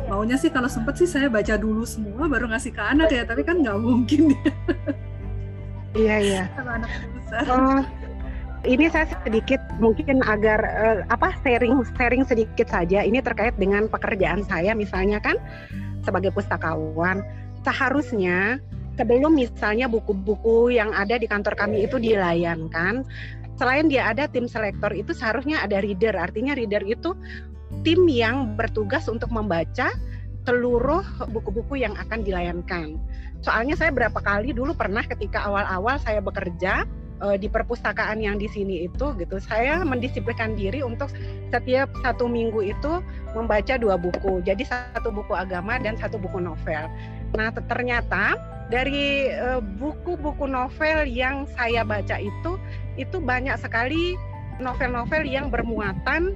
Maunya 0.08 0.36
sih 0.40 0.50
kalau 0.54 0.70
sempet 0.70 0.94
sih 1.02 1.08
saya 1.08 1.26
baca 1.26 1.58
dulu 1.58 1.82
semua 1.82 2.30
baru 2.30 2.48
ngasih 2.48 2.72
ke 2.72 2.80
anak 2.80 3.10
ya 3.12 3.28
tapi 3.28 3.44
kan 3.44 3.60
nggak 3.60 3.76
mungkin 3.76 4.32
iya 5.96 6.16
iya. 6.20 6.42
Kalau 6.56 6.72
anak 6.76 6.90
besar. 7.16 7.42
Oh, 7.48 7.80
ini 8.66 8.90
saya 8.90 9.06
sedikit 9.22 9.62
mungkin 9.78 10.24
agar 10.26 10.60
uh, 10.62 10.98
apa 11.12 11.34
sharing 11.44 11.78
sharing 11.94 12.26
sedikit 12.26 12.66
saja. 12.66 13.06
Ini 13.06 13.22
terkait 13.22 13.54
dengan 13.54 13.86
pekerjaan 13.86 14.42
saya 14.42 14.74
misalnya 14.74 15.22
kan 15.22 15.38
sebagai 16.02 16.34
pustakawan. 16.34 17.22
Seharusnya 17.62 18.58
sebelum 18.98 19.38
misalnya 19.38 19.86
buku-buku 19.86 20.74
yang 20.74 20.90
ada 20.90 21.14
di 21.20 21.30
kantor 21.30 21.54
kami 21.54 21.86
itu 21.86 22.02
dilayankan 22.02 23.06
selain 23.58 23.90
dia 23.90 24.10
ada 24.10 24.30
tim 24.30 24.46
selektor 24.46 24.94
itu 24.94 25.14
seharusnya 25.14 25.62
ada 25.62 25.82
reader. 25.82 26.14
Artinya 26.14 26.54
reader 26.54 26.82
itu 26.86 27.14
tim 27.82 28.06
yang 28.10 28.54
bertugas 28.58 29.06
untuk 29.10 29.30
membaca 29.30 29.90
seluruh 30.46 31.04
buku-buku 31.28 31.82
yang 31.82 31.92
akan 31.98 32.24
dilayankan. 32.24 32.96
Soalnya 33.44 33.78
saya 33.78 33.94
berapa 33.94 34.16
kali 34.18 34.50
dulu 34.56 34.74
pernah 34.74 35.04
ketika 35.04 35.46
awal-awal 35.46 36.00
saya 36.00 36.18
bekerja 36.24 36.88
uh, 37.22 37.36
di 37.36 37.46
perpustakaan 37.50 38.22
yang 38.22 38.38
di 38.38 38.46
sini 38.50 38.86
itu 38.86 39.14
gitu 39.18 39.36
saya 39.42 39.82
mendisiplinkan 39.82 40.54
diri 40.54 40.82
untuk 40.82 41.10
setiap 41.50 41.90
satu 42.02 42.26
minggu 42.30 42.62
itu 42.62 43.02
membaca 43.36 43.74
dua 43.76 43.98
buku. 44.00 44.40
Jadi 44.42 44.64
satu 44.66 45.12
buku 45.12 45.34
agama 45.34 45.76
dan 45.78 45.98
satu 45.98 46.16
buku 46.16 46.38
novel. 46.40 46.88
Nah 47.36 47.52
ternyata 47.52 48.38
dari 48.68 49.32
eh, 49.32 49.60
buku-buku 49.80 50.44
uh, 50.44 50.52
novel 50.64 51.08
yang 51.08 51.48
saya 51.56 51.84
baca 51.84 52.20
itu 52.20 52.60
itu 53.00 53.16
banyak 53.16 53.56
sekali 53.56 54.16
novel-novel 54.60 55.22
yang 55.24 55.48
bermuatan 55.48 56.34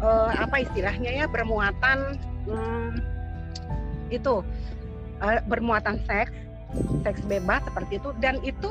uh, 0.00 0.30
apa 0.30 0.62
istilahnya 0.62 1.10
ya 1.10 1.26
bermuatan 1.26 2.16
hmm, 2.46 3.02
itu 4.08 4.40
uh, 5.20 5.40
bermuatan 5.50 5.98
seks 6.06 6.32
seks 7.02 7.20
bebas 7.26 7.64
seperti 7.64 8.00
itu. 8.00 8.10
Dan 8.20 8.40
itu 8.44 8.70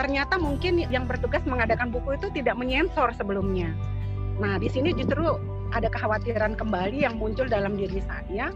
ternyata 0.00 0.40
mungkin 0.40 0.80
yang 0.88 1.04
bertugas 1.04 1.44
mengadakan 1.44 1.92
buku 1.92 2.16
itu 2.16 2.32
tidak 2.32 2.56
menyensor 2.56 3.12
sebelumnya. 3.12 3.76
Nah, 4.40 4.56
di 4.56 4.72
sini 4.72 4.96
justru 4.96 5.36
ada 5.76 5.92
kekhawatiran 5.92 6.56
kembali 6.56 7.04
yang 7.04 7.20
muncul 7.20 7.44
dalam 7.44 7.76
diri 7.76 8.00
saya 8.08 8.48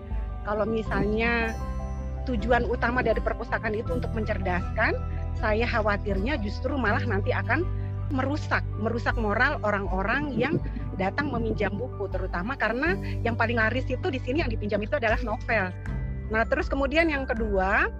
kalau 0.48 0.64
misalnya 0.64 1.52
tujuan 2.24 2.64
utama 2.64 3.04
dari 3.04 3.20
perpustakaan 3.20 3.76
itu 3.76 3.92
untuk 3.92 4.08
mencerdaskan, 4.16 4.96
saya 5.36 5.68
khawatirnya 5.68 6.40
justru 6.40 6.72
malah 6.80 7.04
nanti 7.04 7.36
akan 7.36 7.68
merusak, 8.08 8.64
merusak 8.80 9.12
moral 9.20 9.60
orang-orang 9.60 10.32
yang 10.32 10.56
datang 10.96 11.28
meminjam 11.28 11.76
buku, 11.76 12.08
terutama 12.08 12.56
karena 12.56 12.96
yang 13.20 13.36
paling 13.36 13.60
laris 13.60 13.84
itu 13.84 14.08
di 14.08 14.16
sini 14.16 14.40
yang 14.40 14.48
dipinjam 14.48 14.80
itu 14.80 14.96
adalah 14.96 15.20
novel. 15.20 15.68
Nah, 16.32 16.42
terus 16.48 16.72
kemudian 16.72 17.12
yang 17.12 17.28
kedua, 17.28 17.92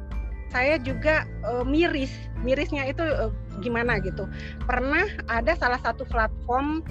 saya 0.50 0.80
juga 0.80 1.24
uh, 1.46 1.64
miris 1.64 2.12
mirisnya 2.42 2.88
itu 2.88 3.02
uh, 3.02 3.32
gimana 3.62 4.00
gitu 4.02 4.28
pernah 4.64 5.04
ada 5.30 5.54
salah 5.56 5.80
satu 5.80 6.04
platform 6.08 6.84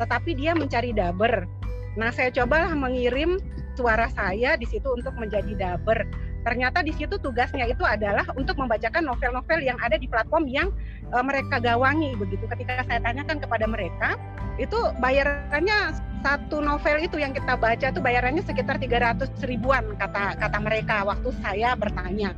tetapi 0.00 0.36
dia 0.36 0.52
mencari 0.52 0.92
daber 0.92 1.48
nah 1.96 2.12
saya 2.12 2.28
cobalah 2.32 2.72
mengirim 2.76 3.40
suara 3.76 4.08
saya 4.12 4.56
di 4.56 4.64
situ 4.68 4.88
untuk 4.88 5.12
menjadi 5.16 5.52
daber 5.56 6.04
ternyata 6.46 6.78
di 6.86 6.94
situ 6.94 7.18
tugasnya 7.18 7.66
itu 7.66 7.82
adalah 7.82 8.22
untuk 8.38 8.54
membacakan 8.54 9.02
novel-novel 9.02 9.66
yang 9.66 9.74
ada 9.82 9.98
di 9.98 10.06
platform 10.06 10.46
yang 10.46 10.70
uh, 11.10 11.18
mereka 11.26 11.58
gawangi 11.58 12.14
begitu. 12.14 12.46
Ketika 12.46 12.86
saya 12.86 13.02
tanyakan 13.02 13.42
kepada 13.42 13.66
mereka, 13.66 14.14
itu 14.62 14.78
bayarannya 15.02 15.98
satu 16.22 16.62
novel 16.62 17.02
itu 17.02 17.18
yang 17.18 17.34
kita 17.34 17.58
baca 17.58 17.86
itu 17.90 18.00
bayarannya 18.00 18.46
sekitar 18.46 18.80
300 18.80 19.26
ribuan 19.44 19.84
kata 19.98 20.38
kata 20.38 20.58
mereka 20.62 21.02
waktu 21.02 21.34
saya 21.42 21.74
bertanya. 21.74 22.32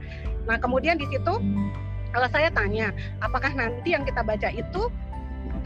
Nah 0.48 0.56
kemudian 0.56 0.96
di 0.96 1.06
situ 1.12 1.36
kalau 2.08 2.28
saya 2.32 2.48
tanya, 2.50 2.88
apakah 3.20 3.52
nanti 3.52 3.92
yang 3.92 4.02
kita 4.08 4.24
baca 4.24 4.48
itu 4.48 4.88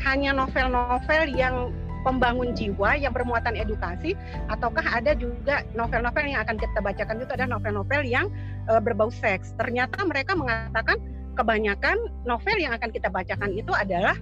hanya 0.03 0.35
novel-novel 0.35 1.31
yang 1.31 1.71
pembangun 2.03 2.51
jiwa 2.51 2.99
yang 2.99 3.15
bermuatan 3.15 3.55
edukasi 3.55 4.19
ataukah 4.51 4.83
ada 4.83 5.15
juga 5.15 5.63
novel-novel 5.79 6.27
yang 6.27 6.43
akan 6.43 6.59
kita 6.59 6.83
bacakan 6.83 7.23
itu 7.23 7.31
adalah 7.31 7.57
novel-novel 7.59 8.03
yang 8.03 8.27
uh, 8.67 8.83
berbau 8.83 9.09
seks. 9.09 9.55
Ternyata 9.55 10.03
mereka 10.03 10.35
mengatakan 10.35 10.99
kebanyakan 11.39 11.97
novel 12.27 12.57
yang 12.59 12.75
akan 12.75 12.91
kita 12.91 13.07
bacakan 13.09 13.55
itu 13.55 13.71
adalah 13.71 14.19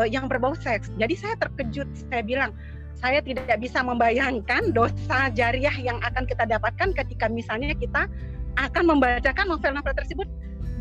uh, 0.00 0.08
yang 0.08 0.26
berbau 0.26 0.56
seks. 0.56 0.88
Jadi 0.96 1.14
saya 1.14 1.36
terkejut, 1.36 1.88
saya 2.08 2.24
bilang 2.24 2.56
saya 2.98 3.22
tidak 3.22 3.62
bisa 3.62 3.78
membayangkan 3.78 4.74
dosa 4.74 5.30
jariah 5.30 5.76
yang 5.78 6.02
akan 6.02 6.26
kita 6.26 6.42
dapatkan 6.48 6.96
ketika 6.98 7.30
misalnya 7.30 7.70
kita 7.78 8.10
akan 8.58 8.98
membacakan 8.98 9.46
novel-novel 9.46 9.94
tersebut 9.94 10.26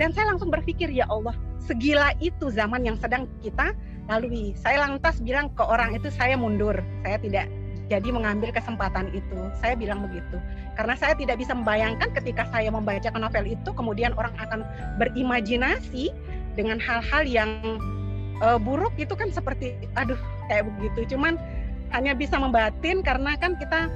dan 0.01 0.09
saya 0.13 0.33
langsung 0.33 0.49
berpikir 0.49 0.89
ya 0.89 1.05
Allah 1.09 1.33
segila 1.67 2.15
itu 2.23 2.49
zaman 2.49 2.87
yang 2.87 2.95
sedang 2.97 3.27
kita 3.43 3.75
lalui. 4.07 4.55
Saya 4.55 4.87
lantas 4.87 5.19
bilang 5.19 5.51
ke 5.53 5.61
orang 5.61 5.99
itu 5.99 6.07
saya 6.07 6.39
mundur, 6.39 6.79
saya 7.03 7.19
tidak 7.19 7.45
jadi 7.87 8.09
mengambil 8.11 8.51
kesempatan 8.51 9.11
itu. 9.11 9.39
Saya 9.59 9.75
bilang 9.75 10.03
begitu. 10.07 10.39
Karena 10.79 10.95
saya 10.95 11.13
tidak 11.15 11.39
bisa 11.39 11.55
membayangkan 11.55 12.11
ketika 12.15 12.47
saya 12.51 12.71
membacakan 12.71 13.19
novel 13.19 13.45
itu 13.47 13.69
kemudian 13.75 14.15
orang 14.15 14.35
akan 14.39 14.63
berimajinasi 14.99 16.11
dengan 16.55 16.79
hal-hal 16.79 17.23
yang 17.27 17.51
uh, 18.43 18.59
buruk 18.59 18.95
itu 18.95 19.11
kan 19.15 19.31
seperti 19.31 19.75
aduh 19.99 20.19
kayak 20.47 20.67
begitu. 20.75 21.15
Cuman 21.15 21.35
hanya 21.95 22.15
bisa 22.15 22.35
membatin 22.35 22.99
karena 23.03 23.39
kan 23.39 23.55
kita 23.55 23.87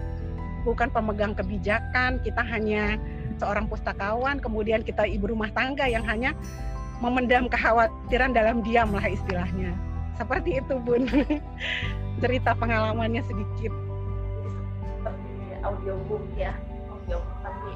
bukan 0.64 0.88
pemegang 0.94 1.34
kebijakan, 1.36 2.22
kita 2.24 2.44
hanya 2.46 2.96
seorang 3.42 3.66
pustakawan, 3.66 4.38
kemudian 4.38 4.86
kita 4.86 5.10
ibu 5.10 5.34
rumah 5.34 5.50
tangga 5.58 5.90
yang 5.90 6.06
hanya 6.06 6.38
memendam 7.02 7.50
kekhawatiran 7.50 8.38
dalam 8.38 8.62
diam 8.62 8.94
lah 8.94 9.10
istilahnya. 9.10 9.74
Seperti 10.22 10.62
itu 10.62 10.78
Bun. 10.78 11.10
Cerita 12.22 12.54
pengalamannya 12.54 13.26
sedikit. 13.26 13.74
Seperti 15.02 15.58
audiobook 15.66 16.22
ya, 16.38 16.54
audiobook 16.94 17.38
tapi 17.42 17.72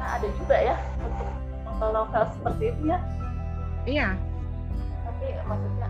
nah, 0.00 0.16
ada 0.16 0.26
juga 0.40 0.56
ya 0.56 0.76
untuk 1.04 1.28
novel-novel 1.68 2.24
seperti 2.40 2.64
itu 2.72 2.82
ya. 2.88 2.98
Iya. 3.84 4.08
Tapi 5.04 5.26
maksudnya 5.44 5.88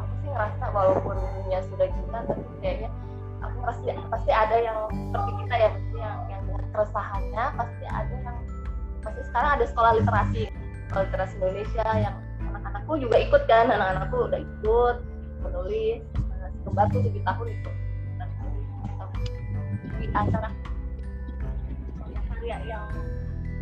aku 0.00 0.12
sih 0.24 0.28
ngerasa 0.32 0.64
walaupun 0.72 1.16
ya 1.52 1.60
sudah 1.68 1.86
gila 1.92 2.20
tapi 2.24 2.44
kayaknya 2.64 2.90
aku 3.44 3.56
pasti 3.68 3.86
pasti 4.08 4.30
ada 4.32 4.56
yang 4.56 4.78
seperti 4.88 5.32
keresahannya 6.78 7.44
pasti 7.58 7.84
ada 7.90 8.14
yang 8.22 8.38
pasti 9.02 9.20
sekarang 9.26 9.50
ada 9.58 9.64
sekolah 9.66 9.90
literasi 9.98 10.42
sekolah 10.86 11.02
literasi 11.10 11.34
Indonesia 11.42 11.86
yang 11.98 12.14
anak-anakku 12.38 12.92
juga 13.02 13.16
ikut 13.18 13.42
kan 13.50 13.66
anak-anakku 13.66 14.16
udah 14.30 14.38
ikut 14.38 14.96
menulis 15.42 15.98
uh, 16.38 16.48
kembar 16.62 16.86
tuh 16.94 17.02
tujuh 17.02 17.22
tahun 17.26 17.46
itu 17.50 17.70
di 19.98 20.06
antara 20.14 20.48
karya 22.30 22.56
yang 22.62 22.86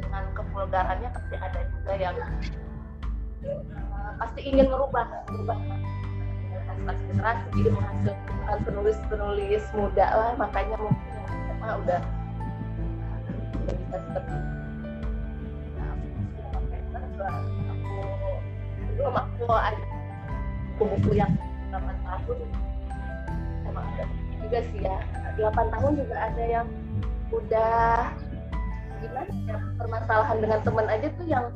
dengan 0.05 0.25
kevulgarannya 0.37 1.09
pasti 1.09 1.35
ada 1.41 1.61
juga 1.73 1.93
yang 1.97 2.17
uh, 3.49 4.13
pasti 4.21 4.41
ingin 4.45 4.69
merubah 4.69 5.09
merubah 5.33 5.57
kelas 6.77 7.01
literasi 7.09 7.47
jadi 7.57 7.71
menghasilkan 7.73 8.59
penulis-penulis 8.69 9.65
muda 9.73 10.07
lah 10.13 10.33
makanya 10.37 10.77
mungkin 10.77 11.17
SMA 11.57 11.71
udah 11.81 12.01
bisa 13.75 13.97
seperti 13.99 14.35
itu. 14.37 14.55
Aku 16.97 18.33
belum 18.97 19.15
aku 19.17 19.45
ada 19.53 19.85
buku-buku 20.77 21.11
yang 21.17 21.33
8 21.73 21.85
tahun 22.05 22.39
emang 23.69 23.85
ada 23.97 24.05
juga 24.41 24.59
sih 24.73 24.81
ya 24.85 24.97
8 25.37 25.73
tahun 25.73 25.93
juga 26.01 26.17
ada 26.17 26.45
yang 26.45 26.67
udah 27.33 28.13
gimana 28.97 29.33
ya 29.45 29.59
permasalahan 29.77 30.39
dengan 30.41 30.61
teman 30.65 30.87
aja 30.89 31.09
tuh 31.21 31.27
yang 31.29 31.47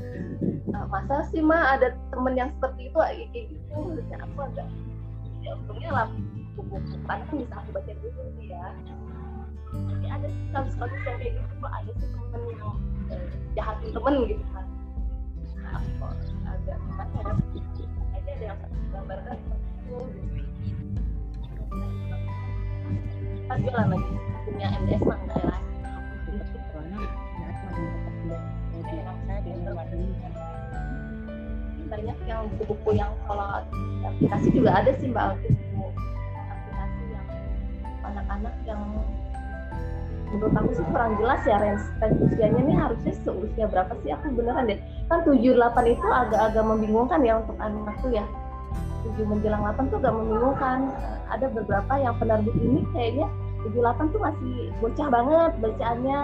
uh, 0.77 0.87
masa 0.93 1.25
sih 1.33 1.41
mah 1.41 1.77
ada 1.81 1.97
temen 2.13 2.35
yang 2.37 2.51
seperti 2.59 2.93
itu 2.93 2.99
kayak 3.01 3.29
gitu 3.33 3.77
harusnya 3.77 4.17
aku 4.21 4.39
agak 4.45 4.69
ya 5.41 5.51
untungnya 5.57 5.91
lah 5.93 6.07
buku-buku 6.57 6.97
kan 7.09 7.25
bisa 7.33 7.55
aku 7.57 7.69
baca 7.73 7.93
dulu 7.97 8.23
sih 8.37 8.47
ya 8.53 8.67
tapi 9.71 10.07
ada 10.11 10.27
sih 10.27 10.43
kasus-kasus 10.51 11.01
yang 11.07 11.19
kayak 11.19 11.33
gitu 11.39 11.67
ada 11.67 11.91
sih 11.95 12.09
temen 12.11 12.41
yang 12.51 12.75
uh, 13.11 13.27
jahatin 13.55 13.89
temen 13.95 14.15
gitu 14.27 14.45
kan. 14.51 14.67
Nah, 15.61 15.79
aku 15.79 16.05
agak 16.51 16.79
gimana 16.83 17.33
ya? 17.55 17.61
Ada 18.19 18.33
yang 18.43 18.59
gambarkan 18.91 19.39
pas 23.51 23.59
jualan 23.59 23.89
lagi 23.91 24.15
punya 24.47 24.67
MDS 24.79 25.03
mah 25.03 25.19
enggak 25.27 25.43
ya 25.43 25.59
banyak 31.91 32.19
yang 32.31 32.47
buku-buku 32.55 32.91
yang 32.95 33.11
kalau 33.27 33.67
aplikasi 34.07 34.49
juga 34.55 34.71
ada 34.79 34.95
sih 35.03 35.11
mbak. 35.11 35.35
Alfi 35.35 35.51
aplikasi 35.51 37.03
yang 37.11 37.27
anak-anak 38.07 38.55
yang 38.63 38.83
menurut 40.31 40.55
aku 40.55 40.71
sih 40.79 40.87
kurang 40.95 41.19
jelas 41.19 41.43
ya 41.43 41.59
range, 41.59 41.85
usianya 42.23 42.63
nih 42.63 42.77
harusnya 42.79 43.13
seusia 43.27 43.67
berapa 43.67 43.93
sih? 44.03 44.15
Aku 44.15 44.31
beneran 44.31 44.71
deh. 44.71 44.79
Kan 45.11 45.27
7 45.27 45.43
8 45.43 45.59
itu 45.91 46.07
agak-agak 46.07 46.65
membingungkan 46.65 47.21
ya 47.27 47.43
untuk 47.43 47.59
anakku 47.59 48.15
ya. 48.15 48.23
7 49.03 49.27
menjelang 49.27 49.63
8 49.67 49.91
tuh 49.91 49.99
agak 49.99 50.15
membingungkan. 50.15 50.79
Ada 51.31 51.47
beberapa 51.51 51.93
yang 51.99 52.15
penerbit 52.19 52.55
ini 52.63 52.83
kayaknya 52.95 53.27
78 53.67 54.15
tuh 54.15 54.21
masih 54.23 54.55
bocah 54.79 55.09
banget 55.11 55.53
bacaannya. 55.59 56.21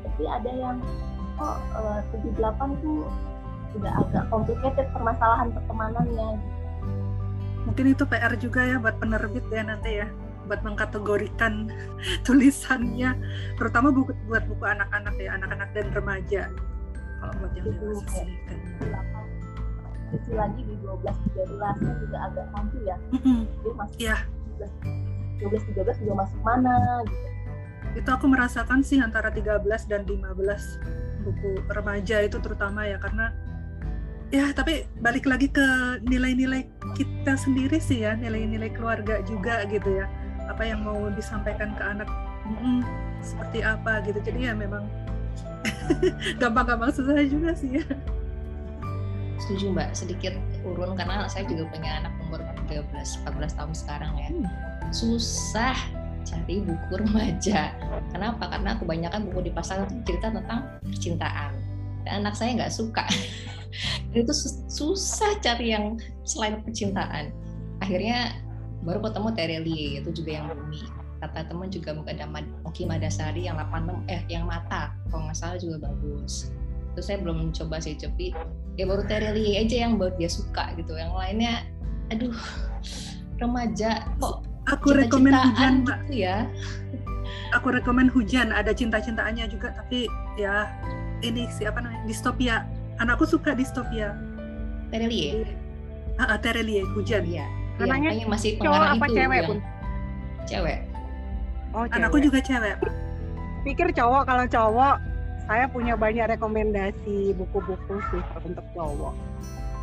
Tapi 0.00 0.22
ada 0.28 0.50
yang 0.52 0.76
kok 1.40 1.56
uh, 1.76 2.00
78 2.12 2.84
tuh 2.84 3.08
udah 3.80 3.92
agak 4.04 4.24
complicated 4.28 4.86
permasalahan 4.92 5.48
pertemanannya? 5.56 6.28
Mungkin 7.64 7.86
itu 7.92 8.04
PR 8.04 8.32
juga 8.36 8.60
ya 8.64 8.76
buat 8.76 8.96
penerbit 9.00 9.44
ya 9.48 9.62
nanti 9.64 9.90
ya 10.04 10.08
buat 10.50 10.66
mengkategorikan 10.66 11.70
tulisannya 12.26 13.14
terutama 13.54 13.94
buku, 13.94 14.10
buat 14.26 14.42
buku 14.50 14.64
anak-anak 14.66 15.14
ya 15.22 15.38
anak-anak 15.38 15.70
dan 15.70 15.86
remaja. 15.94 16.42
Kalau 17.22 17.32
buat 17.38 17.52
yang 17.54 17.70
dewasa 17.70 18.18
sih 18.26 18.38
kan. 18.50 18.58
Sisi 20.10 20.32
lagi 20.34 20.60
di 20.66 20.74
12 20.82 21.06
13 21.06 21.54
kan 21.86 21.94
juga 22.02 22.18
agak 22.26 22.46
nanti 22.50 22.78
ya. 22.82 22.96
Jadi 23.14 23.70
masih 23.78 23.98
Iya. 24.02 24.18
12 25.38 25.70
13 25.70 26.02
juga 26.02 26.14
masuk 26.26 26.40
mana 26.42 27.06
gitu. 27.06 27.28
Itu 27.94 28.10
aku 28.10 28.26
merasakan 28.26 28.82
sih 28.82 28.98
antara 28.98 29.30
13 29.30 29.86
dan 29.86 30.02
15 30.02 30.82
buku 31.22 31.62
remaja 31.70 32.26
itu 32.26 32.42
terutama 32.42 32.88
ya 32.90 32.98
karena 32.98 33.30
ya 34.30 34.54
tapi 34.54 34.86
balik 35.02 35.26
lagi 35.26 35.50
ke 35.50 35.98
nilai-nilai 36.06 36.64
kita 36.94 37.34
sendiri 37.34 37.82
sih 37.82 38.06
ya 38.06 38.14
nilai-nilai 38.14 38.70
keluarga 38.72 39.20
juga 39.26 39.66
gitu 39.68 40.00
ya 40.00 40.06
apa 40.50 40.62
yang 40.66 40.82
mau 40.82 41.06
disampaikan 41.14 41.72
ke 41.78 41.82
anak 41.82 42.08
mm, 42.44 42.82
seperti 43.22 43.62
apa? 43.62 44.02
Gitu. 44.02 44.18
Jadi 44.20 44.50
ya 44.50 44.52
memang 44.52 44.84
gampang-gampang 46.42 46.90
susah 46.90 47.22
juga 47.24 47.54
sih 47.54 47.78
ya. 47.78 47.86
Setuju 49.40 49.72
mbak. 49.72 49.94
Sedikit 49.94 50.34
urun 50.66 50.98
karena 50.98 51.24
saya 51.30 51.46
juga 51.46 51.70
punya 51.70 52.02
anak 52.02 52.12
umur 52.26 52.42
13 52.68 52.84
14 53.24 53.58
tahun 53.58 53.72
sekarang 53.72 54.12
ya. 54.18 54.28
Susah 54.90 55.78
cari 56.26 56.60
buku 56.62 56.92
remaja. 57.00 57.72
Kenapa? 58.12 58.50
Karena 58.52 58.76
kebanyakan 58.76 59.30
buku 59.30 59.48
di 59.48 59.52
pasar 59.54 59.88
cerita 60.04 60.28
tentang 60.28 60.68
percintaan. 60.84 61.52
Dan 62.04 62.24
anak 62.24 62.34
saya 62.36 62.58
nggak 62.58 62.72
suka. 62.72 63.04
Itu 64.16 64.34
sus- 64.34 64.66
susah 64.68 65.38
cari 65.40 65.72
yang 65.72 65.96
selain 66.26 66.60
percintaan. 66.60 67.32
Akhirnya 67.80 68.36
baru 68.80 68.98
ketemu 69.04 69.28
Terelie 69.36 69.86
itu 70.00 70.10
juga 70.12 70.30
yang 70.40 70.46
bumi. 70.52 70.82
Kata 71.20 71.44
teman 71.52 71.68
juga 71.68 71.92
mungkin 71.92 72.16
ada 72.16 72.26
Oki 72.64 72.88
Madasari 72.88 73.44
yang 73.44 73.60
86 73.60 74.08
eh 74.08 74.22
yang 74.32 74.48
mata. 74.48 74.96
Kalau 75.12 75.28
nggak 75.28 75.36
salah 75.36 75.58
juga 75.60 75.84
bagus. 75.84 76.48
Terus 76.96 77.06
saya 77.06 77.18
belum 77.20 77.52
coba 77.52 77.76
sih 77.78 77.94
tapi 77.94 78.32
ya 78.80 78.88
baru 78.88 79.04
Terelie 79.04 79.60
aja 79.60 79.84
yang 79.84 80.00
buat 80.00 80.16
dia 80.16 80.32
suka 80.32 80.72
gitu. 80.80 80.96
Yang 80.96 81.12
lainnya 81.12 81.54
aduh 82.10 82.34
remaja 83.38 84.04
kok 84.18 84.42
aku 84.66 84.96
rekomen 84.96 85.36
hujan 85.36 85.84
gitu 85.84 86.14
ya. 86.24 86.48
Aku 87.54 87.70
rekomen 87.70 88.08
hujan 88.10 88.50
ada 88.50 88.72
cinta-cintaannya 88.72 89.50
juga 89.50 89.76
tapi 89.76 90.08
ya 90.40 90.72
ini 91.20 91.44
siapa 91.52 91.84
namanya 91.84 92.08
distopia. 92.08 92.64
Anakku 92.96 93.28
suka 93.28 93.52
distopia. 93.52 94.16
Terelie. 94.90 95.46
ah, 96.18 96.36
ah, 96.36 96.38
Terelie 96.40 96.82
hujan. 96.96 97.22
Iya. 97.24 97.59
Iya, 97.80 97.88
Anaknya 97.88 98.10
makanya 98.12 98.28
masih 98.28 98.50
cowok 98.60 98.84
apa 98.84 99.04
itu 99.06 99.14
cewek, 99.16 99.38
yang- 99.40 99.48
Bun? 99.48 99.58
Cewek. 100.44 100.78
Oh, 101.70 101.84
anakku 101.86 102.16
cewek. 102.18 102.26
juga 102.28 102.38
cewek 102.42 102.74
pikir 103.60 103.92
cowok 103.92 104.22
kalau 104.24 104.44
cowok 104.48 104.96
saya 105.44 105.64
punya 105.68 105.94
banyak 105.98 106.32
rekomendasi 106.32 107.36
buku-buku 107.36 108.00
sih 108.08 108.22
untuk 108.40 108.64
cowok 108.72 109.12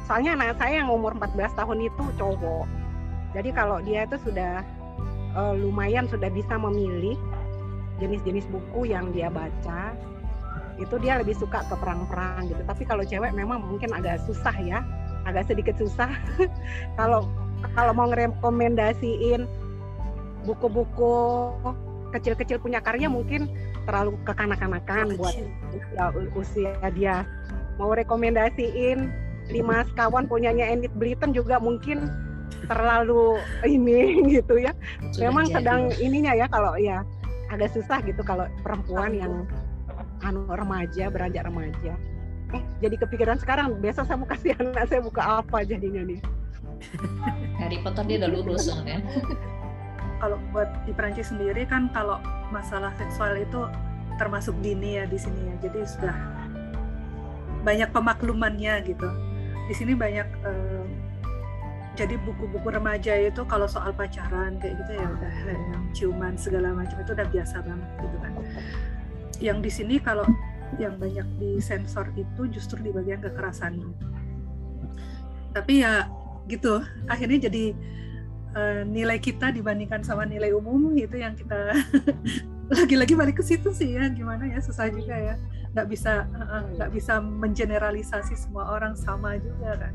soalnya 0.10 0.34
anak 0.34 0.58
saya 0.58 0.82
yang 0.82 0.90
umur 0.90 1.14
14 1.14 1.54
tahun 1.54 1.86
itu 1.86 2.04
cowok 2.18 2.66
jadi 3.38 3.50
kalau 3.54 3.78
dia 3.86 4.10
itu 4.10 4.18
sudah 4.26 4.66
eh, 5.38 5.54
lumayan 5.62 6.10
sudah 6.10 6.32
bisa 6.34 6.58
memilih 6.58 7.16
jenis-jenis 8.02 8.50
buku 8.50 8.90
yang 8.90 9.14
dia 9.14 9.30
baca 9.30 9.94
itu 10.78 10.94
dia 11.02 11.18
lebih 11.18 11.34
suka 11.34 11.66
ke 11.66 11.76
perang-perang 11.78 12.50
gitu 12.50 12.62
tapi 12.66 12.86
kalau 12.86 13.02
cewek 13.06 13.34
memang 13.34 13.62
mungkin 13.62 13.94
agak 13.94 14.22
susah 14.26 14.54
ya 14.62 14.82
agak 15.26 15.46
sedikit 15.50 15.78
susah 15.78 16.10
kalau 17.00 17.30
kalau 17.74 17.94
mau 17.94 18.08
ngerekomendasiin 18.10 19.46
buku-buku 20.46 21.16
kecil-kecil 22.16 22.58
punya 22.64 22.80
karya 22.80 23.12
mungkin 23.12 23.52
terlalu 23.84 24.16
kekanak-kanakan 24.24 25.16
buat 25.20 25.36
Kecil. 25.36 25.48
usia, 25.76 26.06
usia 26.36 26.88
dia. 26.96 27.18
Mau 27.78 27.92
rekomendasiin 27.94 29.12
lima 29.48 29.88
sekawan 29.88 30.28
punyanya 30.28 30.68
Enid 30.68 30.92
Blyton 30.96 31.32
juga 31.32 31.60
mungkin 31.60 32.08
terlalu 32.68 33.40
ini 33.68 34.20
gitu 34.40 34.60
ya. 34.60 34.72
Sudah 35.12 35.32
memang 35.32 35.46
jadi. 35.52 35.56
sedang 35.60 35.82
ininya 36.00 36.34
ya 36.36 36.48
kalau 36.48 36.76
ya 36.80 37.04
agak 37.48 37.72
susah 37.72 38.04
gitu 38.04 38.20
kalau 38.24 38.48
perempuan 38.64 39.16
yang 39.16 39.34
anu 40.24 40.44
remaja 40.52 41.08
beranjak 41.12 41.48
remaja. 41.48 41.96
Eh 42.56 42.64
jadi 42.80 42.96
kepikiran 43.00 43.40
sekarang 43.40 43.80
besok 43.80 44.08
saya 44.08 44.20
mau 44.20 44.28
kasih 44.28 44.56
anak 44.60 44.88
saya 44.88 45.04
buka 45.04 45.44
apa 45.44 45.64
jadinya 45.64 46.04
nih 46.04 46.20
Harry 47.62 47.80
Potter 47.82 48.04
dia 48.06 48.18
udah 48.26 48.30
lulus 48.32 48.70
soalnya. 48.70 49.02
kalau 50.18 50.42
buat 50.50 50.70
di 50.90 50.92
Perancis 50.98 51.30
sendiri 51.30 51.70
kan 51.70 51.94
kalau 51.94 52.18
masalah 52.50 52.90
seksual 52.98 53.38
itu 53.38 53.70
termasuk 54.18 54.58
dini 54.66 54.98
ya 54.98 55.06
di 55.06 55.18
sini 55.18 55.46
ya. 55.46 55.56
Jadi 55.70 55.80
sudah 55.86 56.16
banyak 57.62 57.90
pemaklumannya 57.94 58.82
gitu. 58.88 59.08
Di 59.70 59.74
sini 59.78 59.94
banyak 59.94 60.28
eh, 60.42 60.86
jadi 61.98 62.14
buku-buku 62.22 62.70
remaja 62.70 63.14
itu 63.18 63.42
kalau 63.50 63.66
soal 63.66 63.90
pacaran 63.90 64.58
kayak 64.62 64.78
gitu 64.86 64.92
ya 65.02 65.08
udah 65.10 65.34
yang 65.50 65.84
ciuman 65.98 66.34
segala 66.38 66.70
macam 66.74 66.98
itu 67.02 67.12
udah 67.14 67.28
biasa 67.30 67.56
banget 67.66 67.90
gitu 68.06 68.18
kan. 68.22 68.34
Yang 69.38 69.58
di 69.62 69.72
sini 69.74 69.96
kalau 70.02 70.26
yang 70.78 71.00
banyak 71.00 71.26
disensor 71.40 72.12
itu 72.14 72.50
justru 72.54 72.82
di 72.86 72.92
bagian 72.94 73.22
kekerasan. 73.22 73.82
Tapi 75.54 75.82
ya 75.82 76.06
gitu. 76.48 76.82
Akhirnya 77.08 77.48
jadi 77.48 77.76
eh, 78.56 78.82
nilai 78.88 79.20
kita 79.20 79.52
dibandingkan 79.52 80.02
sama 80.02 80.24
nilai 80.24 80.56
umum 80.56 80.96
itu 80.96 81.20
yang 81.20 81.36
kita 81.36 81.76
lagi-lagi 82.76 83.14
balik 83.16 83.40
ke 83.40 83.44
situ 83.44 83.70
sih 83.72 83.96
ya. 83.96 84.10
Gimana 84.12 84.48
ya 84.48 84.60
susah 84.64 84.90
juga 84.90 85.16
ya. 85.16 85.36
Nggak 85.76 85.88
bisa 85.92 86.26
nggak 86.76 86.90
bisa 86.96 87.20
mengeneralisasi 87.22 88.34
semua 88.34 88.74
orang 88.74 88.96
sama 88.96 89.36
juga 89.38 89.88
kan. 89.88 89.94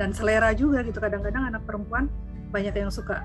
Dan 0.00 0.10
selera 0.10 0.50
juga 0.56 0.82
gitu. 0.82 0.98
Kadang-kadang 0.98 1.54
anak 1.54 1.62
perempuan 1.68 2.10
banyak 2.48 2.72
yang 2.72 2.88
suka 2.88 3.24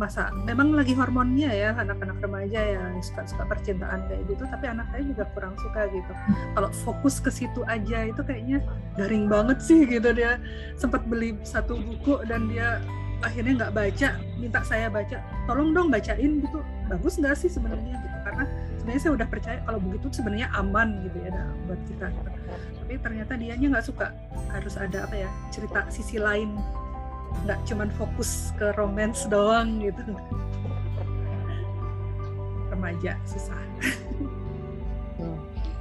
masa 0.00 0.32
memang 0.48 0.72
lagi 0.72 0.96
hormonnya 0.96 1.52
ya 1.52 1.70
anak-anak 1.76 2.24
remaja 2.24 2.56
ya 2.56 2.80
suka 3.04 3.28
suka 3.28 3.44
percintaan 3.44 4.08
kayak 4.08 4.24
gitu 4.32 4.48
tapi 4.48 4.72
anak 4.72 4.88
saya 4.88 5.04
juga 5.04 5.24
kurang 5.36 5.52
suka 5.60 5.92
gitu. 5.92 6.12
Kalau 6.56 6.70
fokus 6.72 7.20
ke 7.20 7.28
situ 7.28 7.60
aja 7.68 8.08
itu 8.08 8.20
kayaknya 8.24 8.64
garing 8.96 9.28
banget 9.28 9.60
sih 9.60 9.84
gitu 9.84 10.08
dia. 10.16 10.40
Sempat 10.80 11.04
beli 11.04 11.36
satu 11.44 11.76
buku 11.76 12.24
dan 12.24 12.48
dia 12.48 12.80
akhirnya 13.20 13.68
nggak 13.68 13.72
baca 13.76 14.08
minta 14.40 14.64
saya 14.64 14.88
baca 14.88 15.20
tolong 15.44 15.76
dong 15.76 15.92
bacain 15.92 16.40
gitu. 16.40 16.64
Bagus 16.88 17.20
nggak 17.20 17.36
sih 17.36 17.52
sebenarnya 17.52 18.00
gitu? 18.00 18.16
Karena 18.24 18.44
sebenarnya 18.80 19.00
saya 19.04 19.12
udah 19.20 19.28
percaya 19.28 19.58
kalau 19.68 19.78
begitu 19.84 20.06
sebenarnya 20.16 20.48
aman 20.56 21.04
gitu 21.04 21.18
ya 21.20 21.44
buat 21.68 21.80
kita 21.84 22.06
gitu. 22.08 22.30
tapi 22.80 22.92
ternyata 23.04 23.32
dianya 23.36 23.66
nggak 23.76 23.84
suka. 23.84 24.16
Harus 24.48 24.80
ada 24.80 25.04
apa 25.04 25.14
ya 25.14 25.28
cerita 25.52 25.84
sisi 25.92 26.16
lain 26.16 26.56
nggak 27.44 27.58
cuman 27.66 27.88
fokus 27.96 28.52
ke 28.60 28.72
romance 28.76 29.24
doang 29.26 29.80
gitu 29.80 30.02
remaja 32.70 33.16
susah 33.26 33.60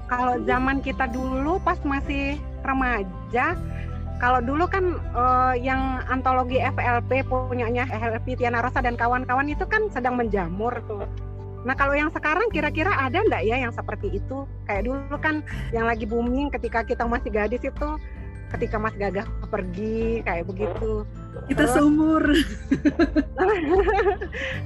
kalau 0.09 0.41
zaman 0.43 0.81
kita 0.81 1.05
dulu 1.11 1.61
pas 1.61 1.77
masih 1.85 2.41
remaja 2.65 3.53
kalau 4.19 4.43
dulu 4.43 4.67
kan 4.67 4.99
eh, 4.99 5.55
yang 5.63 6.03
antologi 6.11 6.59
FLP 6.59 7.23
punyanya 7.23 7.87
FLP 7.87 8.35
Tiana 8.35 8.59
Rosa 8.59 8.83
dan 8.83 8.99
kawan-kawan 8.99 9.47
itu 9.47 9.63
kan 9.63 9.87
sedang 9.95 10.19
menjamur 10.19 10.75
tuh. 10.91 11.07
Nah 11.63 11.71
kalau 11.75 11.95
yang 11.95 12.11
sekarang 12.11 12.51
kira-kira 12.51 12.91
ada 12.99 13.23
nggak 13.23 13.47
ya 13.47 13.63
yang 13.63 13.71
seperti 13.71 14.19
itu? 14.19 14.43
Kayak 14.67 14.91
dulu 14.91 15.15
kan 15.23 15.39
yang 15.71 15.87
lagi 15.87 16.03
booming 16.03 16.51
ketika 16.51 16.83
kita 16.83 17.07
masih 17.07 17.31
gadis 17.31 17.63
itu 17.63 17.89
ketika 18.59 18.75
Mas 18.75 18.95
Gagah 18.99 19.23
pergi 19.47 20.19
kayak 20.27 20.51
begitu. 20.51 21.07
Kita 21.49 21.65
Terus? 21.65 21.73
seumur 21.73 22.23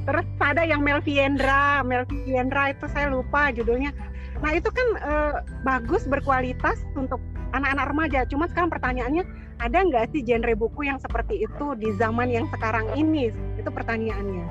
Terus 0.08 0.28
ada 0.40 0.64
yang 0.68 0.84
Melviendra, 0.84 1.80
Melviendra 1.88 2.76
itu 2.76 2.86
saya 2.92 3.08
lupa 3.08 3.56
judulnya. 3.56 3.96
Nah 4.44 4.52
itu 4.52 4.68
kan 4.68 4.88
eh, 5.00 5.34
bagus 5.64 6.04
berkualitas 6.04 6.84
untuk 7.00 7.24
anak-anak 7.56 7.88
remaja. 7.88 8.20
Cuma 8.28 8.52
sekarang 8.52 8.74
pertanyaannya 8.74 9.24
ada 9.64 9.78
nggak 9.80 10.12
sih 10.12 10.28
genre 10.28 10.52
buku 10.60 10.92
yang 10.92 11.00
seperti 11.00 11.48
itu 11.48 11.66
di 11.80 11.96
zaman 11.96 12.28
yang 12.28 12.44
sekarang 12.52 12.92
ini? 13.00 13.32
Itu 13.56 13.72
pertanyaannya. 13.72 14.46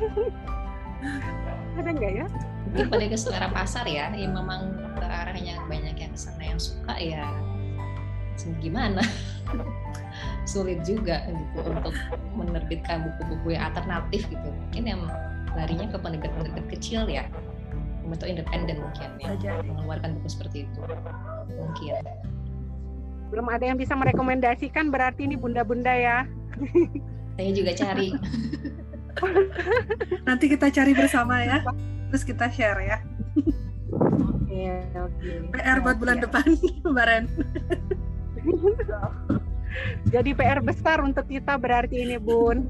ada 1.80 1.90
nggak 1.96 2.12
ya? 2.12 2.26
Mungkin 2.70 2.86
pada 2.92 3.04
ke 3.08 3.16
selera 3.16 3.48
pasar 3.48 3.88
ya, 3.88 4.12
ya 4.12 4.28
memang 4.28 4.76
ke 5.00 5.06
arahnya 5.06 5.56
banyak 5.64 5.96
yang 5.96 6.12
ke 6.12 6.20
sana 6.20 6.44
yang 6.44 6.60
suka 6.60 6.92
ya 7.00 7.24
gimana? 8.60 9.02
Sulit 10.50 10.82
juga 10.82 11.24
gitu 11.30 11.58
untuk 11.66 11.94
menerbitkan 12.34 13.06
buku-buku 13.06 13.54
yang 13.54 13.70
alternatif 13.72 14.26
gitu. 14.28 14.48
Mungkin 14.48 14.84
yang 14.86 15.02
larinya 15.54 15.86
ke 15.90 15.96
penerbit-penerbit 15.98 16.66
kecil 16.78 17.06
ya. 17.06 17.26
Atau 18.10 18.26
independen 18.26 18.82
mungkin 18.82 19.08
ya. 19.22 19.62
Mengeluarkan 19.62 20.18
buku 20.18 20.28
seperti 20.28 20.66
itu. 20.66 20.80
Mungkin. 21.54 22.02
Belum 23.30 23.46
ada 23.46 23.62
yang 23.62 23.78
bisa 23.78 23.94
merekomendasikan 23.94 24.90
berarti 24.90 25.30
ini 25.30 25.38
bunda-bunda 25.38 25.94
ya. 25.94 26.26
saya 27.38 27.50
juga 27.54 27.72
cari. 27.78 28.10
Nanti 30.26 30.44
kita 30.50 30.66
cari 30.74 30.92
bersama 30.92 31.46
ya. 31.46 31.62
Terus 32.10 32.26
kita 32.26 32.50
share 32.50 32.82
ya. 32.82 32.98
Oke, 34.50 34.66
oke. 34.98 35.30
PR 35.54 35.78
buat 35.78 35.96
bulan 36.02 36.18
Oke. 36.18 36.24
depan 36.26 36.46
Mbak 36.90 37.06
Ren 37.06 37.24
Jadi 40.12 40.30
PR 40.34 40.60
besar 40.64 40.98
untuk 41.04 41.26
kita 41.30 41.54
berarti 41.60 42.02
ini, 42.02 42.18
Bun. 42.18 42.66